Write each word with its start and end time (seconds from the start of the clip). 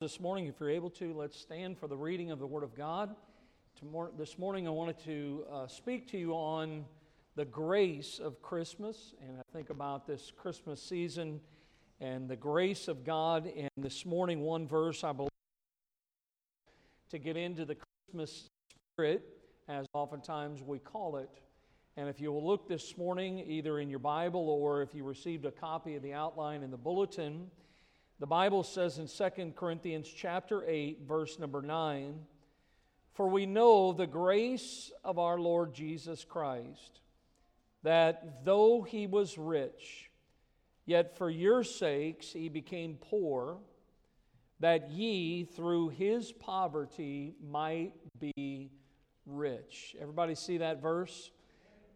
This 0.00 0.18
morning, 0.18 0.46
if 0.46 0.54
you're 0.58 0.70
able 0.70 0.88
to, 0.92 1.12
let's 1.12 1.38
stand 1.38 1.76
for 1.76 1.86
the 1.86 1.94
reading 1.94 2.30
of 2.30 2.38
the 2.38 2.46
Word 2.46 2.62
of 2.62 2.74
God. 2.74 3.14
Tomorrow, 3.78 4.12
this 4.16 4.38
morning, 4.38 4.66
I 4.66 4.70
wanted 4.70 4.98
to 5.04 5.44
uh, 5.52 5.66
speak 5.66 6.08
to 6.12 6.16
you 6.16 6.32
on 6.32 6.86
the 7.36 7.44
grace 7.44 8.18
of 8.18 8.40
Christmas, 8.40 9.12
and 9.20 9.36
I 9.38 9.42
think 9.52 9.68
about 9.68 10.06
this 10.06 10.32
Christmas 10.34 10.82
season 10.82 11.38
and 12.00 12.30
the 12.30 12.36
grace 12.36 12.88
of 12.88 13.04
God. 13.04 13.52
And 13.54 13.68
this 13.76 14.06
morning, 14.06 14.40
one 14.40 14.66
verse 14.66 15.04
I 15.04 15.12
believe 15.12 15.28
to 17.10 17.18
get 17.18 17.36
into 17.36 17.66
the 17.66 17.76
Christmas 18.08 18.48
spirit, 18.94 19.22
as 19.68 19.84
oftentimes 19.92 20.62
we 20.62 20.78
call 20.78 21.18
it. 21.18 21.28
And 21.98 22.08
if 22.08 22.22
you 22.22 22.32
will 22.32 22.46
look 22.46 22.66
this 22.66 22.96
morning, 22.96 23.44
either 23.46 23.78
in 23.80 23.90
your 23.90 23.98
Bible 23.98 24.48
or 24.48 24.80
if 24.80 24.94
you 24.94 25.04
received 25.04 25.44
a 25.44 25.50
copy 25.50 25.94
of 25.94 26.02
the 26.02 26.14
outline 26.14 26.62
in 26.62 26.70
the 26.70 26.78
bulletin, 26.78 27.50
the 28.20 28.26
Bible 28.26 28.62
says 28.62 28.98
in 28.98 29.08
2 29.08 29.52
Corinthians 29.56 30.06
chapter 30.06 30.62
8 30.68 31.00
verse 31.00 31.38
number 31.38 31.62
9, 31.62 32.26
"For 33.12 33.26
we 33.26 33.46
know 33.46 33.92
the 33.92 34.06
grace 34.06 34.92
of 35.02 35.18
our 35.18 35.40
Lord 35.40 35.72
Jesus 35.72 36.22
Christ, 36.24 37.00
that 37.82 38.44
though 38.44 38.82
he 38.82 39.06
was 39.06 39.38
rich, 39.38 40.10
yet 40.84 41.16
for 41.16 41.30
your 41.30 41.64
sakes 41.64 42.34
he 42.34 42.50
became 42.50 42.98
poor, 42.98 43.58
that 44.58 44.90
ye 44.90 45.44
through 45.44 45.88
his 45.88 46.30
poverty 46.30 47.34
might 47.40 47.94
be 48.18 48.70
rich." 49.24 49.96
Everybody 49.98 50.34
see 50.34 50.58
that 50.58 50.82
verse? 50.82 51.30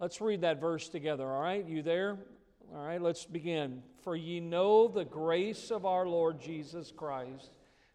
Let's 0.00 0.22
read 0.22 0.40
that 0.40 0.58
verse 0.58 0.88
together, 0.88 1.30
all 1.30 1.42
right? 1.42 1.66
You 1.66 1.82
there? 1.82 2.18
All 2.74 2.84
right, 2.84 3.00
let's 3.00 3.24
begin. 3.24 3.84
For 4.02 4.16
ye 4.16 4.40
know 4.40 4.88
the 4.88 5.04
grace 5.04 5.70
of 5.70 5.86
our 5.86 6.08
Lord 6.08 6.40
Jesus 6.40 6.90
Christ, 6.90 7.52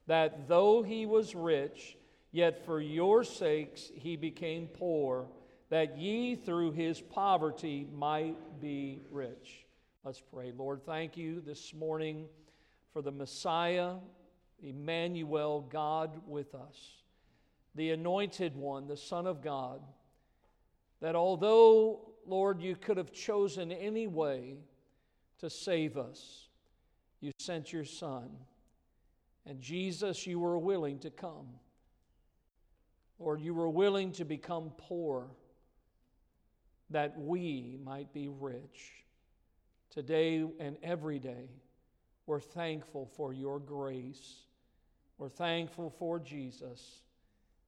that 0.07 0.47
though 0.47 0.83
he 0.83 1.05
was 1.05 1.35
rich, 1.35 1.97
yet 2.31 2.65
for 2.65 2.79
your 2.79 3.25
sakes 3.25 3.91
he 3.93 4.15
became 4.15 4.67
poor, 4.67 5.27
that 5.69 5.97
ye 5.97 6.35
through 6.35 6.71
his 6.71 7.01
poverty 7.01 7.89
might 7.93 8.61
be 8.61 9.01
rich. 9.11 9.65
Let's 10.05 10.21
pray. 10.21 10.53
Lord, 10.57 10.85
thank 10.85 11.17
you 11.17 11.41
this 11.41 11.73
morning 11.73 12.27
for 12.93 13.01
the 13.01 13.11
Messiah, 13.11 13.95
Emmanuel, 14.63 15.67
God 15.69 16.21
with 16.25 16.55
us, 16.55 16.77
the 17.75 17.91
anointed 17.91 18.55
one, 18.55 18.87
the 18.87 18.95
Son 18.95 19.27
of 19.27 19.41
God, 19.41 19.81
that 21.01 21.17
although 21.17 22.09
Lord, 22.29 22.61
you 22.61 22.75
could 22.75 22.97
have 22.97 23.11
chosen 23.11 23.71
any 23.71 24.05
way 24.05 24.57
to 25.39 25.49
save 25.49 25.97
us. 25.97 26.47
You 27.21 27.31
sent 27.39 27.73
your 27.73 27.85
Son. 27.85 28.29
And 29.45 29.59
Jesus, 29.59 30.27
you 30.27 30.39
were 30.39 30.59
willing 30.59 30.99
to 30.99 31.09
come. 31.09 31.47
Lord, 33.19 33.41
you 33.41 33.53
were 33.53 33.69
willing 33.69 34.11
to 34.13 34.25
become 34.25 34.71
poor 34.77 35.27
that 36.89 37.17
we 37.19 37.77
might 37.83 38.13
be 38.13 38.27
rich. 38.27 38.93
Today 39.89 40.45
and 40.59 40.77
every 40.83 41.19
day, 41.19 41.49
we're 42.25 42.39
thankful 42.39 43.09
for 43.15 43.33
your 43.33 43.59
grace. 43.59 44.45
We're 45.17 45.29
thankful 45.29 45.89
for 45.89 46.19
Jesus. 46.19 47.01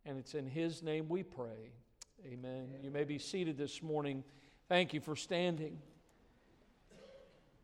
And 0.05 0.17
it's 0.17 0.35
in 0.35 0.45
his 0.47 0.83
name 0.83 1.09
we 1.09 1.23
pray. 1.23 1.71
Amen. 2.25 2.69
You 2.81 2.91
may 2.91 3.03
be 3.03 3.17
seated 3.17 3.57
this 3.57 3.81
morning. 3.81 4.23
Thank 4.69 4.93
you 4.93 5.01
for 5.01 5.15
standing. 5.15 5.79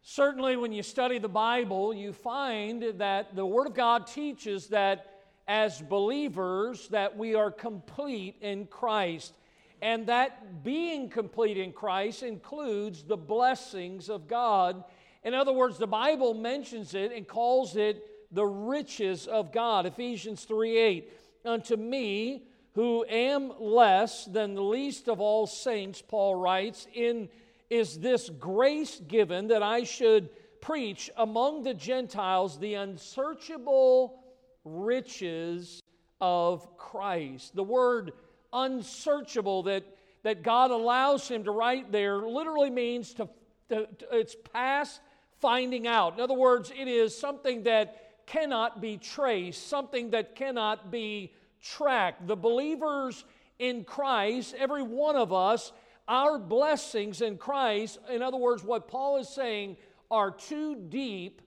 Certainly, 0.10 0.56
when 0.56 0.72
you 0.72 0.84
study 0.84 1.18
the 1.18 1.28
Bible, 1.28 1.94
you 1.94 2.14
find 2.14 2.82
that 2.98 3.36
the 3.36 3.46
Word 3.46 3.68
of 3.68 3.74
God 3.74 4.08
teaches 4.08 4.68
that 4.68 5.06
as 5.50 5.82
believers 5.82 6.88
that 6.88 7.18
we 7.18 7.36
are 7.36 7.52
complete 7.52 8.38
in 8.40 8.68
Christ. 8.68 9.34
And 9.82 10.08
that 10.08 10.64
being 10.64 11.10
complete 11.10 11.58
in 11.58 11.74
Christ 11.74 12.24
includes 12.24 13.04
the 13.04 13.18
blessings 13.18 14.10
of 14.10 14.30
God. 14.30 14.86
In 15.26 15.34
other 15.34 15.52
words, 15.52 15.78
the 15.78 15.88
Bible 15.88 16.34
mentions 16.34 16.94
it 16.94 17.12
and 17.12 17.28
calls 17.28 17.76
it 17.76 18.02
the 18.32 18.46
riches 18.46 19.28
of 19.28 19.52
God. 19.52 19.86
Ephesians 19.86 20.46
3 20.46 20.78
8. 20.78 21.14
Unto 21.44 21.76
me, 21.76 22.48
who 22.76 23.04
am 23.10 23.52
less 23.60 24.24
than 24.24 24.54
the 24.54 24.64
least 24.64 25.10
of 25.10 25.20
all 25.20 25.48
saints, 25.48 26.02
Paul 26.02 26.36
writes, 26.36 26.88
in 26.94 27.28
is 27.70 28.00
this 28.00 28.30
grace 28.30 29.00
given 29.08 29.48
that 29.48 29.64
I 29.64 29.84
should 29.84 30.30
preach 30.62 31.10
among 31.18 31.64
the 31.64 31.74
Gentiles 31.74 32.58
the 32.60 32.76
unsearchable 32.76 34.24
riches 34.64 35.82
of 36.20 36.78
Christ. 36.78 37.56
The 37.56 37.64
word 37.64 38.14
unsearchable 38.54 39.64
that, 39.64 39.84
that 40.24 40.44
God 40.44 40.72
allows 40.72 41.28
him 41.28 41.44
to 41.44 41.52
write 41.52 41.92
there 41.92 42.18
literally 42.18 42.70
means 42.70 43.14
to, 43.16 43.30
to, 43.70 43.88
to 43.88 44.08
it's 44.12 44.36
past 44.54 45.02
finding 45.40 45.88
out. 45.88 46.16
In 46.16 46.22
other 46.22 46.34
words, 46.34 46.72
it 46.78 46.88
is 46.88 47.18
something 47.18 47.64
that 47.64 48.26
cannot 48.26 48.82
be 48.82 48.98
traced, 48.98 49.68
something 49.68 50.12
that 50.12 50.36
cannot 50.36 50.92
be 50.92 51.34
tracked. 51.62 52.28
The 52.28 52.36
believers 52.36 53.24
in 53.60 53.84
Christ, 53.84 54.56
every 54.58 54.84
one 54.84 55.16
of 55.16 55.32
us, 55.32 55.72
our 56.08 56.40
blessings 56.40 57.22
in 57.22 57.38
Christ, 57.38 58.00
in 58.10 58.22
other 58.22 58.38
words, 58.38 58.64
what 58.64 58.88
Paul 58.88 59.18
is 59.18 59.30
saying, 59.30 59.78
are 60.10 60.32
too 60.32 60.76
deep 60.76 61.42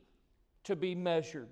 to 0.64 0.76
be 0.76 0.94
measured. 0.94 1.48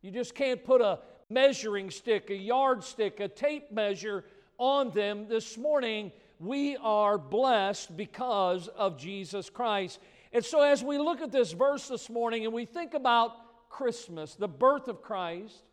You 0.00 0.10
just 0.10 0.34
can't 0.34 0.62
put 0.62 0.80
a 0.80 1.00
measuring 1.28 1.90
stick, 1.90 2.30
a 2.30 2.34
yardstick, 2.34 3.20
a 3.20 3.28
tape 3.28 3.72
measure 3.72 4.24
on 4.58 4.90
them. 4.90 5.26
This 5.28 5.56
morning, 5.56 6.12
we 6.38 6.76
are 6.76 7.18
blessed 7.18 7.96
because 7.96 8.68
of 8.68 8.98
Jesus 8.98 9.50
Christ. 9.50 9.98
And 10.32 10.44
so, 10.44 10.60
as 10.60 10.82
we 10.82 10.98
look 10.98 11.20
at 11.20 11.32
this 11.32 11.52
verse 11.52 11.88
this 11.88 12.08
morning 12.08 12.44
and 12.44 12.54
we 12.54 12.64
think 12.64 12.94
about 12.94 13.68
Christmas, 13.68 14.34
the 14.34 14.48
birth 14.48 14.88
of 14.88 15.02
Christ, 15.02 15.64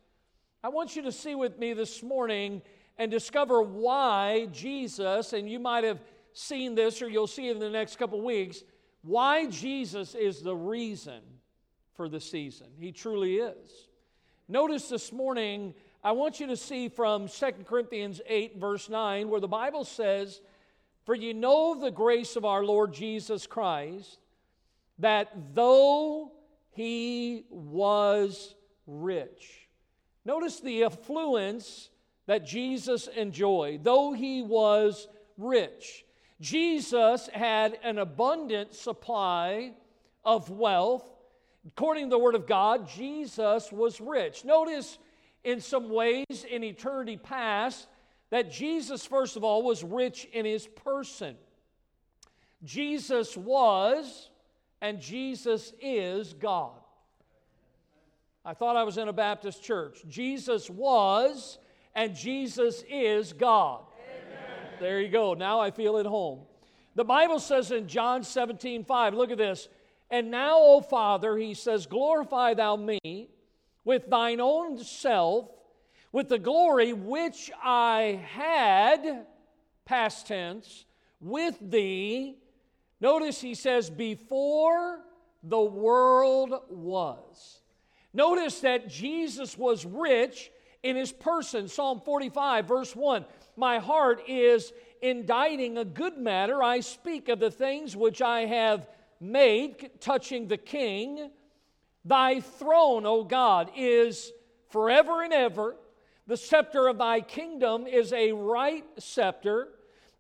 I 0.63 0.69
want 0.69 0.95
you 0.95 1.03
to 1.03 1.11
see 1.11 1.35
with 1.35 1.57
me 1.57 1.73
this 1.73 2.03
morning 2.03 2.61
and 2.97 3.09
discover 3.09 3.61
why 3.61 4.47
Jesus, 4.51 5.33
and 5.33 5.49
you 5.49 5.59
might 5.59 5.85
have 5.85 6.01
seen 6.33 6.75
this 6.75 7.01
or 7.01 7.09
you'll 7.09 7.27
see 7.27 7.47
it 7.49 7.51
in 7.51 7.59
the 7.59 7.69
next 7.69 7.97
couple 7.97 8.21
weeks, 8.21 8.63
why 9.01 9.47
Jesus 9.47 10.15
is 10.15 10.41
the 10.41 10.55
reason 10.55 11.21
for 11.95 12.09
the 12.09 12.19
season. 12.19 12.67
He 12.79 12.91
truly 12.91 13.37
is. 13.37 13.87
Notice 14.47 14.89
this 14.89 15.11
morning, 15.11 15.73
I 16.03 16.11
want 16.13 16.39
you 16.39 16.47
to 16.47 16.57
see 16.57 16.89
from 16.89 17.27
2 17.27 17.51
Corinthians 17.65 18.21
8, 18.27 18.57
verse 18.57 18.89
9, 18.89 19.29
where 19.29 19.41
the 19.41 19.47
Bible 19.47 19.83
says, 19.83 20.41
For 21.05 21.15
you 21.15 21.33
know 21.33 21.79
the 21.79 21.91
grace 21.91 22.35
of 22.35 22.45
our 22.45 22.63
Lord 22.63 22.93
Jesus 22.93 23.45
Christ, 23.47 24.19
that 24.97 25.29
though 25.53 26.31
he 26.71 27.45
was 27.49 28.55
rich, 28.87 29.69
Notice 30.29 30.59
the 30.59 30.83
affluence 30.83 31.89
that 32.27 32.45
Jesus 32.45 33.07
enjoyed, 33.07 33.83
though 33.83 34.13
he 34.13 34.43
was 34.43 35.07
rich. 35.37 36.05
Jesus 36.41 37.27
had 37.33 37.77
an 37.83 37.97
abundant 37.97 38.73
supply 38.73 39.73
of 40.23 40.49
wealth. 40.49 41.03
According 41.67 42.05
to 42.05 42.09
the 42.11 42.19
Word 42.19 42.35
of 42.35 42.47
God, 42.47 42.87
Jesus 42.87 43.71
was 43.71 43.99
rich. 43.99 44.45
Notice 44.45 44.97
in 45.43 45.59
some 45.59 45.89
ways 45.89 46.45
in 46.49 46.63
eternity 46.63 47.17
past 47.17 47.87
that 48.29 48.51
Jesus, 48.51 49.05
first 49.05 49.35
of 49.35 49.43
all, 49.43 49.63
was 49.63 49.83
rich 49.83 50.27
in 50.31 50.45
his 50.45 50.67
person. 50.67 51.35
Jesus 52.63 53.35
was 53.35 54.29
and 54.81 55.01
Jesus 55.01 55.73
is 55.81 56.33
God. 56.33 56.71
I 58.45 58.53
thought 58.53 58.77
I 58.77 58.83
was 58.83 58.97
in 58.97 59.07
a 59.07 59.13
Baptist 59.13 59.63
church. 59.63 59.99
Jesus 60.07 60.69
was 60.69 61.57
and 61.95 62.15
Jesus 62.15 62.83
is 62.89 63.33
God. 63.33 63.81
There 64.79 65.01
you 65.01 65.09
go. 65.09 65.33
Now 65.33 65.59
I 65.59 65.71
feel 65.71 65.97
at 65.97 66.05
home. 66.05 66.39
The 66.95 67.03
Bible 67.03 67.39
says 67.39 67.71
in 67.71 67.87
John 67.87 68.23
17, 68.23 68.85
5, 68.85 69.13
look 69.13 69.31
at 69.31 69.37
this. 69.37 69.67
And 70.09 70.31
now, 70.31 70.57
O 70.57 70.81
Father, 70.81 71.37
he 71.37 71.53
says, 71.53 71.85
glorify 71.85 72.53
thou 72.53 72.75
me 72.75 73.29
with 73.83 74.09
thine 74.09 74.39
own 74.39 74.77
self, 74.77 75.49
with 76.11 76.29
the 76.29 76.39
glory 76.39 76.93
which 76.93 77.51
I 77.63 78.25
had, 78.31 79.25
past 79.85 80.27
tense, 80.27 80.85
with 81.21 81.57
thee. 81.61 82.37
Notice 83.01 83.39
he 83.39 83.53
says, 83.53 83.89
before 83.89 85.01
the 85.43 85.59
world 85.59 86.53
was. 86.69 87.61
Notice 88.13 88.61
that 88.61 88.89
Jesus 88.89 89.57
was 89.57 89.85
rich 89.85 90.51
in 90.81 90.95
his 90.95 91.11
person. 91.11 91.67
Psalm 91.67 92.01
45, 92.03 92.67
verse 92.67 92.95
1 92.95 93.25
My 93.59 93.79
heart 93.79 94.21
is 94.29 94.71
inditing 95.01 95.77
a 95.77 95.83
good 95.83 96.17
matter. 96.17 96.63
I 96.63 96.79
speak 96.79 97.27
of 97.27 97.41
the 97.41 97.51
things 97.51 97.93
which 97.93 98.21
I 98.21 98.45
have 98.45 98.87
made 99.19 99.99
touching 99.99 100.47
the 100.47 100.55
king. 100.55 101.29
Thy 102.05 102.39
throne, 102.39 103.05
O 103.05 103.25
God, 103.25 103.69
is 103.75 104.31
forever 104.69 105.23
and 105.23 105.33
ever. 105.33 105.75
The 106.25 106.37
scepter 106.37 106.87
of 106.87 106.99
thy 106.99 107.19
kingdom 107.19 107.85
is 107.85 108.13
a 108.13 108.31
right 108.31 108.85
scepter. 108.97 109.67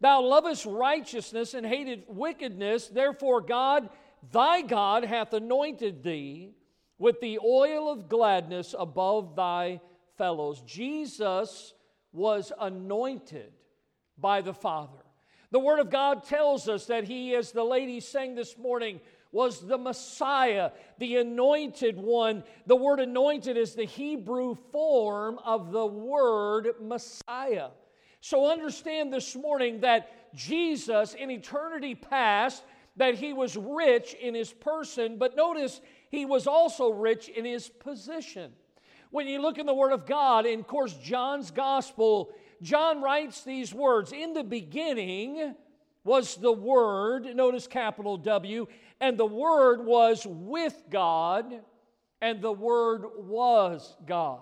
Thou 0.01 0.21
lovest 0.21 0.65
righteousness 0.65 1.53
and 1.53 1.65
hated 1.65 2.03
wickedness. 2.09 2.89
Therefore, 2.89 3.39
God, 3.39 3.87
thy 4.33 4.63
God, 4.63 5.05
hath 5.05 5.31
anointed 5.31 6.03
thee 6.03 6.51
with 6.97 7.21
the 7.21 7.39
oil 7.39 7.89
of 7.89 8.09
gladness 8.09 8.75
above 8.77 9.37
thy 9.37 9.79
fellows. 10.17 10.59
Jesus 10.65 11.73
was 12.11 12.51
anointed 12.59 13.51
by 14.17 14.41
the 14.41 14.53
Father. 14.53 15.03
The 15.51 15.59
Word 15.59 15.79
of 15.79 15.89
God 15.89 16.23
tells 16.23 16.67
us 16.67 16.85
that 16.85 17.05
He, 17.05 17.35
as 17.35 17.51
the 17.51 17.63
lady 17.63 17.99
sang 17.99 18.35
this 18.35 18.57
morning, 18.57 18.99
was 19.31 19.59
the 19.61 19.77
Messiah, 19.77 20.71
the 20.97 21.17
anointed 21.17 21.97
one. 21.97 22.43
The 22.65 22.75
word 22.75 22.99
anointed 22.99 23.57
is 23.57 23.75
the 23.75 23.85
Hebrew 23.85 24.55
form 24.71 25.39
of 25.45 25.71
the 25.71 25.85
word 25.85 26.69
Messiah. 26.81 27.69
So 28.21 28.51
understand 28.51 29.13
this 29.13 29.35
morning 29.35 29.81
that 29.81 30.35
Jesus, 30.35 31.13
in 31.13 31.29
eternity 31.31 31.95
past, 31.95 32.63
that 32.97 33.15
he 33.15 33.33
was 33.33 33.55
rich 33.55 34.13
in 34.15 34.33
his 34.33 34.51
person, 34.51 35.17
but 35.17 35.35
notice 35.35 35.79
he 36.09 36.25
was 36.25 36.47
also 36.47 36.89
rich 36.89 37.29
in 37.29 37.45
his 37.45 37.69
position. 37.69 38.51
When 39.11 39.27
you 39.27 39.41
look 39.41 39.57
in 39.57 39.65
the 39.65 39.73
Word 39.73 39.91
of 39.91 40.05
God, 40.05 40.45
in 40.45 40.63
course, 40.63 40.93
John's 40.93 41.49
Gospel, 41.49 42.31
John 42.61 43.01
writes 43.01 43.43
these 43.43 43.73
words 43.73 44.11
In 44.11 44.33
the 44.33 44.43
beginning 44.43 45.55
was 46.03 46.35
the 46.35 46.51
Word, 46.51 47.25
notice 47.35 47.67
capital 47.67 48.17
W, 48.17 48.67
and 49.01 49.17
the 49.17 49.25
Word 49.25 49.83
was 49.85 50.25
with 50.27 50.83
God, 50.89 51.61
and 52.21 52.41
the 52.41 52.51
Word 52.51 53.05
was 53.17 53.95
God. 54.05 54.41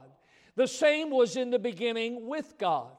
The 0.55 0.67
same 0.67 1.11
was 1.11 1.37
in 1.37 1.49
the 1.49 1.59
beginning 1.59 2.27
with 2.27 2.55
God. 2.57 2.89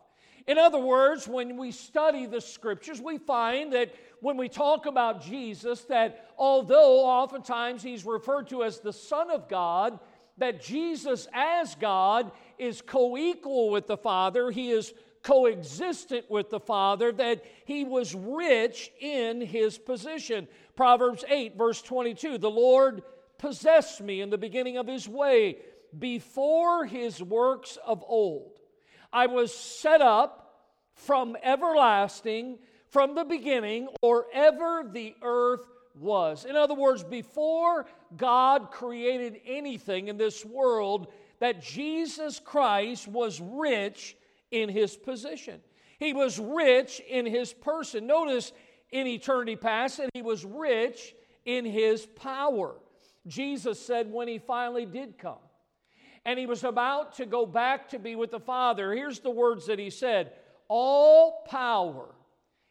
In 0.46 0.56
other 0.56 0.78
words, 0.78 1.28
when 1.28 1.58
we 1.58 1.70
study 1.70 2.24
the 2.24 2.40
scriptures, 2.40 3.02
we 3.02 3.18
find 3.18 3.74
that 3.74 3.92
when 4.20 4.38
we 4.38 4.48
talk 4.48 4.86
about 4.86 5.22
Jesus, 5.22 5.82
that 5.84 6.30
although 6.38 7.04
oftentimes 7.04 7.82
he's 7.82 8.06
referred 8.06 8.48
to 8.48 8.64
as 8.64 8.80
the 8.80 8.92
Son 8.92 9.30
of 9.30 9.46
God, 9.46 10.00
that 10.38 10.62
Jesus 10.62 11.28
as 11.32 11.74
God 11.74 12.32
is 12.58 12.82
co 12.82 13.16
equal 13.16 13.70
with 13.70 13.86
the 13.86 13.96
Father, 13.96 14.50
he 14.50 14.70
is 14.70 14.92
coexistent 15.22 16.30
with 16.30 16.50
the 16.50 16.60
Father, 16.60 17.12
that 17.12 17.44
he 17.64 17.84
was 17.84 18.14
rich 18.14 18.90
in 19.00 19.40
his 19.40 19.78
position. 19.78 20.48
Proverbs 20.76 21.24
8, 21.28 21.56
verse 21.56 21.82
22 21.82 22.38
The 22.38 22.50
Lord 22.50 23.02
possessed 23.38 24.00
me 24.00 24.20
in 24.20 24.30
the 24.30 24.38
beginning 24.38 24.76
of 24.76 24.86
his 24.86 25.08
way 25.08 25.58
before 25.96 26.84
his 26.84 27.22
works 27.22 27.78
of 27.84 28.04
old. 28.06 28.58
I 29.12 29.26
was 29.26 29.54
set 29.54 30.00
up 30.00 30.44
from 30.94 31.36
everlasting, 31.42 32.58
from 32.88 33.14
the 33.14 33.24
beginning, 33.24 33.88
or 34.02 34.26
ever 34.32 34.84
the 34.90 35.14
earth 35.22 35.66
was. 35.94 36.44
In 36.44 36.56
other 36.56 36.74
words, 36.74 37.04
before 37.04 37.86
God 38.16 38.70
created 38.70 39.40
anything 39.46 40.08
in 40.08 40.16
this 40.16 40.44
world, 40.44 41.08
that 41.40 41.62
Jesus 41.62 42.38
Christ 42.38 43.06
was 43.06 43.40
rich 43.40 44.16
in 44.50 44.68
his 44.68 44.96
position. 44.96 45.60
He 45.98 46.12
was 46.12 46.38
rich 46.38 47.00
in 47.08 47.26
his 47.26 47.52
person. 47.52 48.06
Notice 48.06 48.52
in 48.90 49.06
eternity 49.06 49.56
past 49.56 49.98
that 49.98 50.10
he 50.14 50.22
was 50.22 50.44
rich 50.44 51.14
in 51.44 51.64
his 51.64 52.06
power. 52.06 52.76
Jesus 53.26 53.84
said 53.84 54.10
when 54.12 54.28
he 54.28 54.38
finally 54.38 54.86
did 54.86 55.18
come, 55.18 55.38
and 56.24 56.38
he 56.38 56.46
was 56.46 56.64
about 56.64 57.14
to 57.16 57.26
go 57.26 57.44
back 57.44 57.90
to 57.90 57.98
be 57.98 58.16
with 58.16 58.30
the 58.30 58.40
Father. 58.40 58.92
Here's 58.92 59.20
the 59.20 59.30
words 59.30 59.66
that 59.66 59.78
he 59.78 59.90
said 59.90 60.32
All 60.68 61.44
power 61.48 62.14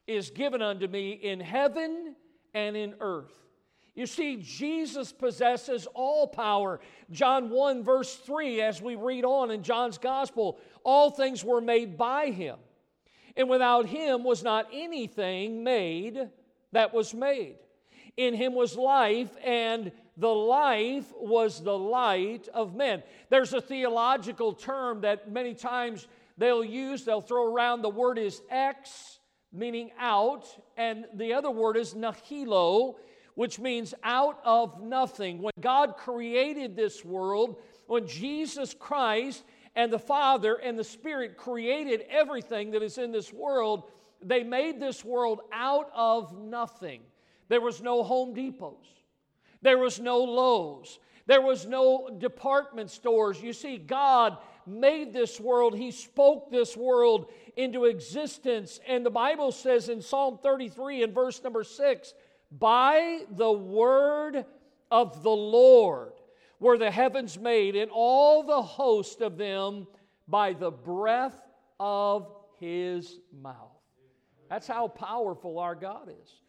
is 0.07 0.29
given 0.31 0.61
unto 0.61 0.87
me 0.87 1.11
in 1.11 1.39
heaven 1.39 2.15
and 2.53 2.75
in 2.75 2.95
earth. 2.99 3.46
You 3.97 4.05
see, 4.05 4.35
Jesus 4.35 5.11
possesses 5.11 5.87
all 5.95 6.27
power. 6.27 6.79
John 7.09 7.49
1, 7.49 7.83
verse 7.83 8.15
3, 8.15 8.61
as 8.61 8.79
we 8.79 8.93
read 8.93 9.25
on 9.25 9.49
in 9.49 9.63
John's 9.63 9.97
gospel, 9.97 10.59
all 10.83 11.09
things 11.09 11.43
were 11.43 11.61
made 11.61 11.97
by 11.97 12.27
him. 12.27 12.57
And 13.35 13.49
without 13.49 13.87
him 13.87 14.23
was 14.23 14.43
not 14.43 14.67
anything 14.71 15.63
made 15.63 16.29
that 16.73 16.93
was 16.93 17.15
made. 17.15 17.55
In 18.17 18.35
him 18.35 18.53
was 18.53 18.75
life, 18.75 19.31
and 19.43 19.91
the 20.15 20.27
life 20.27 21.11
was 21.19 21.63
the 21.63 21.77
light 21.77 22.47
of 22.53 22.75
men. 22.75 23.01
There's 23.31 23.53
a 23.53 23.61
theological 23.61 24.53
term 24.53 25.01
that 25.01 25.31
many 25.31 25.55
times 25.55 26.07
they'll 26.37 26.63
use, 26.63 27.03
they'll 27.03 27.19
throw 27.19 27.51
around. 27.51 27.81
The 27.81 27.89
word 27.89 28.19
is 28.19 28.43
ex, 28.51 29.17
meaning 29.51 29.89
out, 29.97 30.45
and 30.77 31.05
the 31.15 31.33
other 31.33 31.49
word 31.49 31.77
is 31.77 31.95
nihilo, 31.95 32.97
which 33.37 33.59
means 33.59 33.93
out 34.03 34.39
of 34.43 34.81
nothing. 34.81 35.43
When 35.43 35.53
God 35.59 35.95
created 35.95 36.75
this 36.75 37.05
world, 37.05 37.61
when 37.85 38.07
Jesus 38.07 38.73
Christ 38.73 39.43
and 39.75 39.93
the 39.93 39.99
Father 39.99 40.55
and 40.55 40.77
the 40.77 40.83
Spirit 40.83 41.37
created 41.37 42.03
everything 42.09 42.71
that 42.71 42.81
is 42.81 42.97
in 42.97 43.11
this 43.11 43.31
world, 43.31 43.83
they 44.23 44.41
made 44.41 44.79
this 44.79 45.05
world 45.05 45.41
out 45.53 45.91
of 45.93 46.35
nothing. 46.35 47.01
There 47.47 47.61
was 47.61 47.79
no 47.79 48.01
Home 48.01 48.33
Depots. 48.33 48.87
There 49.61 49.77
was 49.77 49.99
no 49.99 50.17
Lowe's. 50.17 50.97
There 51.27 51.43
was 51.43 51.67
no 51.67 52.09
department 52.17 52.89
stores. 52.89 53.39
You 53.39 53.53
see, 53.53 53.77
God 53.77 54.39
made 54.65 55.13
this 55.13 55.39
world, 55.39 55.77
He 55.77 55.91
spoke 55.91 56.49
this 56.49 56.75
world 56.75 57.27
into 57.55 57.85
existence. 57.85 58.79
And 58.87 59.05
the 59.05 59.11
Bible 59.11 59.51
says 59.51 59.89
in 59.89 60.01
Psalm 60.01 60.39
33 60.41 61.03
and 61.03 61.13
verse 61.13 61.43
number 61.43 61.63
6 61.63 62.13
By 62.51 63.21
the 63.29 63.51
word 63.51 64.45
of 64.89 65.23
the 65.23 65.29
Lord 65.29 66.13
were 66.59 66.77
the 66.77 66.91
heavens 66.91 67.37
made, 67.37 67.75
and 67.75 67.91
all 67.91 68.43
the 68.43 68.61
host 68.61 69.21
of 69.21 69.37
them 69.37 69.87
by 70.27 70.53
the 70.53 70.71
breath 70.71 71.39
of 71.79 72.31
His 72.59 73.19
mouth. 73.31 73.77
That's 74.49 74.67
how 74.67 74.87
powerful 74.87 75.59
our 75.59 75.75
God 75.75 76.09
is. 76.09 76.41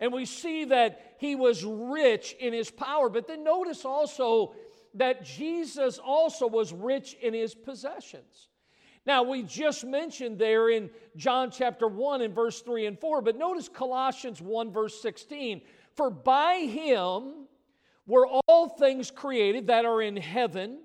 And 0.00 0.12
we 0.12 0.26
see 0.26 0.66
that 0.66 1.16
he 1.18 1.34
was 1.34 1.64
rich 1.64 2.36
in 2.38 2.52
his 2.52 2.70
power. 2.70 3.08
But 3.08 3.26
then 3.26 3.44
notice 3.44 3.84
also 3.84 4.54
that 4.94 5.24
Jesus 5.24 5.98
also 5.98 6.46
was 6.46 6.72
rich 6.72 7.16
in 7.20 7.32
his 7.34 7.54
possessions. 7.54 8.48
Now, 9.06 9.22
we 9.22 9.42
just 9.42 9.84
mentioned 9.84 10.38
there 10.38 10.68
in 10.68 10.90
John 11.16 11.52
chapter 11.52 11.86
1 11.86 12.22
and 12.22 12.34
verse 12.34 12.60
3 12.60 12.86
and 12.86 12.98
4, 12.98 13.22
but 13.22 13.38
notice 13.38 13.68
Colossians 13.68 14.42
1 14.42 14.72
verse 14.72 15.00
16. 15.00 15.62
For 15.94 16.10
by 16.10 16.56
him 16.56 17.46
were 18.06 18.26
all 18.26 18.68
things 18.68 19.12
created 19.12 19.68
that 19.68 19.84
are 19.84 20.02
in 20.02 20.16
heaven, 20.16 20.80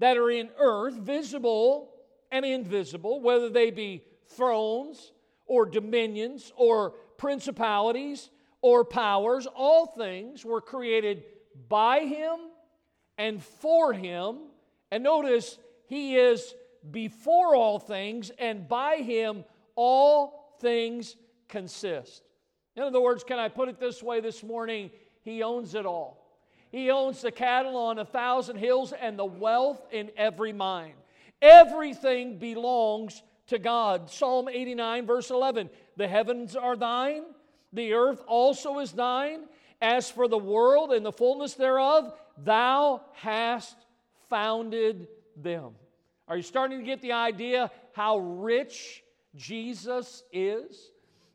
that 0.00 0.18
are 0.18 0.30
in 0.30 0.50
earth, 0.58 0.94
visible 0.94 1.94
and 2.30 2.44
invisible, 2.44 3.20
whether 3.20 3.48
they 3.48 3.70
be 3.70 4.04
thrones 4.28 5.12
or 5.46 5.64
dominions 5.64 6.52
or 6.56 6.90
principalities 7.16 8.30
or 8.60 8.84
powers, 8.84 9.46
all 9.46 9.86
things 9.86 10.44
were 10.44 10.60
created 10.60 11.24
by 11.68 12.00
him 12.00 12.36
and 13.18 13.42
for 13.42 13.92
him. 13.92 14.38
And 14.90 15.02
notice, 15.02 15.58
he 15.86 16.16
is 16.16 16.54
before 16.90 17.54
all 17.54 17.78
things, 17.78 18.30
and 18.38 18.68
by 18.68 18.96
him 18.96 19.44
all 19.74 20.56
things 20.60 21.16
consist. 21.48 22.22
In 22.76 22.82
other 22.82 23.00
words, 23.00 23.24
can 23.24 23.38
I 23.38 23.48
put 23.48 23.68
it 23.68 23.78
this 23.78 24.02
way 24.02 24.20
this 24.20 24.42
morning? 24.42 24.90
He 25.22 25.42
owns 25.42 25.74
it 25.74 25.86
all. 25.86 26.18
He 26.70 26.90
owns 26.90 27.20
the 27.20 27.30
cattle 27.30 27.76
on 27.76 27.98
a 27.98 28.04
thousand 28.04 28.56
hills 28.56 28.92
and 28.92 29.18
the 29.18 29.24
wealth 29.24 29.86
in 29.92 30.10
every 30.16 30.52
mine. 30.52 30.94
Everything 31.40 32.38
belongs 32.38 33.22
to 33.48 33.58
God. 33.58 34.10
Psalm 34.10 34.48
89, 34.48 35.06
verse 35.06 35.30
11 35.30 35.68
The 35.96 36.08
heavens 36.08 36.56
are 36.56 36.76
thine 36.76 37.24
the 37.72 37.94
earth 37.94 38.22
also 38.26 38.78
is 38.78 38.92
thine. 38.92 39.44
As 39.80 40.10
for 40.10 40.28
the 40.28 40.38
world 40.38 40.92
and 40.92 41.04
the 41.04 41.12
fullness 41.12 41.54
thereof, 41.54 42.12
thou 42.38 43.02
hast 43.14 43.76
founded 44.28 45.08
them. 45.36 45.72
Are 46.28 46.36
you 46.36 46.42
starting 46.42 46.78
to 46.78 46.84
get 46.84 47.00
the 47.00 47.12
idea 47.12 47.70
how 47.92 48.18
rich 48.18 49.02
Jesus 49.34 50.22
is 50.32 50.90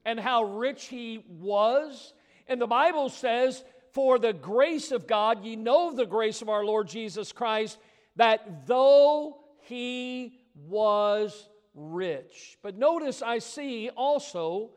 and 0.05 0.19
how 0.19 0.43
rich 0.43 0.85
he 0.85 1.25
was? 1.27 2.13
And 2.47 2.61
the 2.61 2.67
Bible 2.67 3.09
says, 3.09 3.63
For 3.93 4.17
the 4.17 4.33
grace 4.33 4.91
of 4.91 5.07
God, 5.07 5.43
ye 5.43 5.55
know 5.55 5.93
the 5.93 6.05
grace 6.05 6.41
of 6.41 6.49
our 6.49 6.65
Lord 6.65 6.87
Jesus 6.87 7.31
Christ, 7.31 7.77
that 8.15 8.65
though 8.65 9.39
he 9.61 10.39
was 10.67 11.49
rich. 11.75 12.57
But 12.61 12.77
notice 12.77 13.21
I 13.21 13.39
see 13.39 13.89
also 13.89 14.71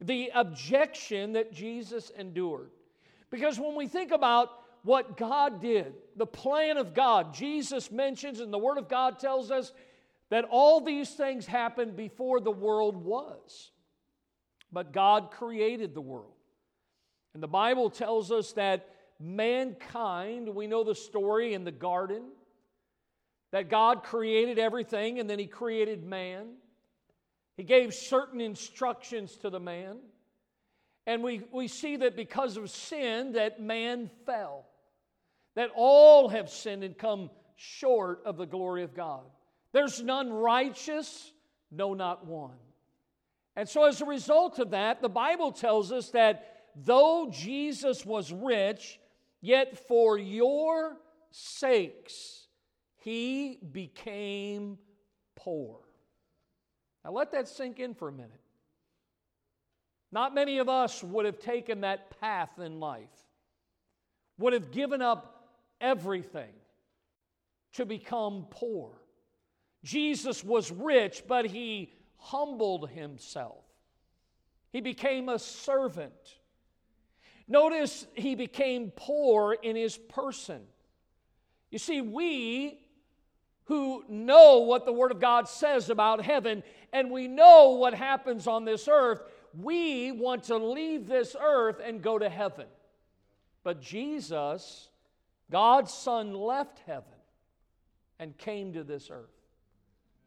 the 0.00 0.30
objection 0.34 1.32
that 1.32 1.52
Jesus 1.52 2.10
endured. 2.10 2.70
Because 3.30 3.58
when 3.58 3.74
we 3.74 3.86
think 3.86 4.12
about 4.12 4.50
what 4.84 5.16
God 5.16 5.60
did, 5.62 5.94
the 6.14 6.26
plan 6.26 6.76
of 6.76 6.94
God. 6.94 7.34
Jesus 7.34 7.90
mentions, 7.90 8.38
and 8.38 8.52
the 8.52 8.58
Word 8.58 8.78
of 8.78 8.88
God 8.88 9.18
tells 9.18 9.50
us 9.50 9.72
that 10.30 10.44
all 10.50 10.80
these 10.80 11.10
things 11.10 11.46
happened 11.46 11.96
before 11.96 12.38
the 12.38 12.50
world 12.50 12.96
was. 12.96 13.70
But 14.70 14.92
God 14.92 15.30
created 15.30 15.94
the 15.94 16.00
world. 16.00 16.34
And 17.32 17.42
the 17.42 17.48
Bible 17.48 17.88
tells 17.88 18.30
us 18.30 18.52
that 18.52 18.88
mankind, 19.18 20.54
we 20.54 20.66
know 20.66 20.84
the 20.84 20.94
story 20.94 21.54
in 21.54 21.64
the 21.64 21.72
garden, 21.72 22.22
that 23.52 23.70
God 23.70 24.02
created 24.02 24.58
everything 24.58 25.18
and 25.18 25.30
then 25.30 25.38
He 25.38 25.46
created 25.46 26.04
man. 26.04 26.48
He 27.56 27.62
gave 27.62 27.94
certain 27.94 28.40
instructions 28.40 29.36
to 29.36 29.48
the 29.50 29.60
man. 29.60 29.98
And 31.06 31.22
we, 31.22 31.42
we 31.52 31.68
see 31.68 31.96
that 31.96 32.16
because 32.16 32.56
of 32.56 32.68
sin, 32.70 33.32
that 33.32 33.60
man 33.62 34.10
fell. 34.26 34.66
That 35.54 35.70
all 35.74 36.28
have 36.28 36.50
sinned 36.50 36.84
and 36.84 36.96
come 36.96 37.30
short 37.56 38.22
of 38.24 38.36
the 38.36 38.46
glory 38.46 38.82
of 38.82 38.94
God. 38.94 39.22
There's 39.72 40.02
none 40.02 40.32
righteous, 40.32 41.32
no, 41.70 41.94
not 41.94 42.26
one. 42.26 42.56
And 43.56 43.68
so, 43.68 43.84
as 43.84 44.00
a 44.00 44.06
result 44.06 44.58
of 44.58 44.70
that, 44.70 45.00
the 45.00 45.08
Bible 45.08 45.52
tells 45.52 45.92
us 45.92 46.10
that 46.10 46.64
though 46.74 47.28
Jesus 47.30 48.04
was 48.04 48.32
rich, 48.32 48.98
yet 49.40 49.86
for 49.86 50.18
your 50.18 50.96
sakes 51.30 52.48
he 52.96 53.58
became 53.72 54.78
poor. 55.36 55.80
Now, 57.04 57.12
let 57.12 57.32
that 57.32 57.48
sink 57.48 57.78
in 57.78 57.94
for 57.94 58.08
a 58.08 58.12
minute. 58.12 58.40
Not 60.10 60.34
many 60.34 60.58
of 60.58 60.68
us 60.68 61.02
would 61.02 61.26
have 61.26 61.38
taken 61.38 61.82
that 61.82 62.18
path 62.20 62.58
in 62.58 62.80
life, 62.80 63.10
would 64.38 64.52
have 64.52 64.70
given 64.70 65.02
up 65.02 65.33
everything 65.84 66.52
to 67.74 67.84
become 67.84 68.46
poor. 68.50 68.90
Jesus 69.84 70.42
was 70.42 70.72
rich, 70.72 71.22
but 71.28 71.44
he 71.44 71.92
humbled 72.16 72.88
himself. 72.90 73.64
He 74.72 74.80
became 74.80 75.28
a 75.28 75.38
servant. 75.38 76.38
Notice 77.46 78.06
he 78.14 78.34
became 78.34 78.92
poor 78.96 79.52
in 79.52 79.76
his 79.76 79.96
person. 79.96 80.62
You 81.70 81.78
see, 81.78 82.00
we 82.00 82.80
who 83.64 84.04
know 84.08 84.60
what 84.60 84.84
the 84.84 84.92
Word 84.92 85.10
of 85.12 85.20
God 85.20 85.48
says 85.48 85.90
about 85.90 86.22
heaven 86.22 86.62
and 86.92 87.10
we 87.10 87.28
know 87.28 87.70
what 87.70 87.94
happens 87.94 88.46
on 88.46 88.64
this 88.64 88.88
earth, 88.88 89.22
we 89.60 90.12
want 90.12 90.44
to 90.44 90.56
leave 90.56 91.06
this 91.06 91.36
earth 91.38 91.80
and 91.84 92.02
go 92.02 92.18
to 92.18 92.28
heaven. 92.28 92.66
But 93.62 93.80
Jesus, 93.80 94.88
God's 95.54 95.94
Son, 95.94 96.34
left 96.34 96.80
heaven 96.84 97.14
and 98.18 98.36
came 98.36 98.72
to 98.72 98.82
this 98.82 99.08
earth. 99.08 99.30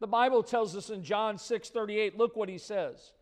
The 0.00 0.06
Bible 0.06 0.42
tells 0.42 0.74
us 0.74 0.88
in 0.88 1.04
John 1.04 1.36
6 1.36 1.68
38, 1.68 2.16
look 2.16 2.34
what 2.34 2.48
he 2.48 2.56
says. 2.56 3.12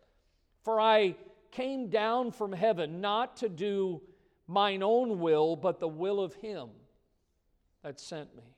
For 0.63 0.79
I 0.79 1.17
came 1.51 1.89
down 1.89 2.31
from 2.31 2.53
heaven 2.53 3.01
not 3.01 3.35
to 3.37 3.49
do 3.49 4.01
mine 4.47 4.83
own 4.83 5.19
will, 5.19 5.57
but 5.57 5.81
the 5.81 5.89
will 5.89 6.21
of 6.21 6.33
him 6.35 6.69
that 7.83 7.99
sent 7.99 8.33
me. 8.37 8.55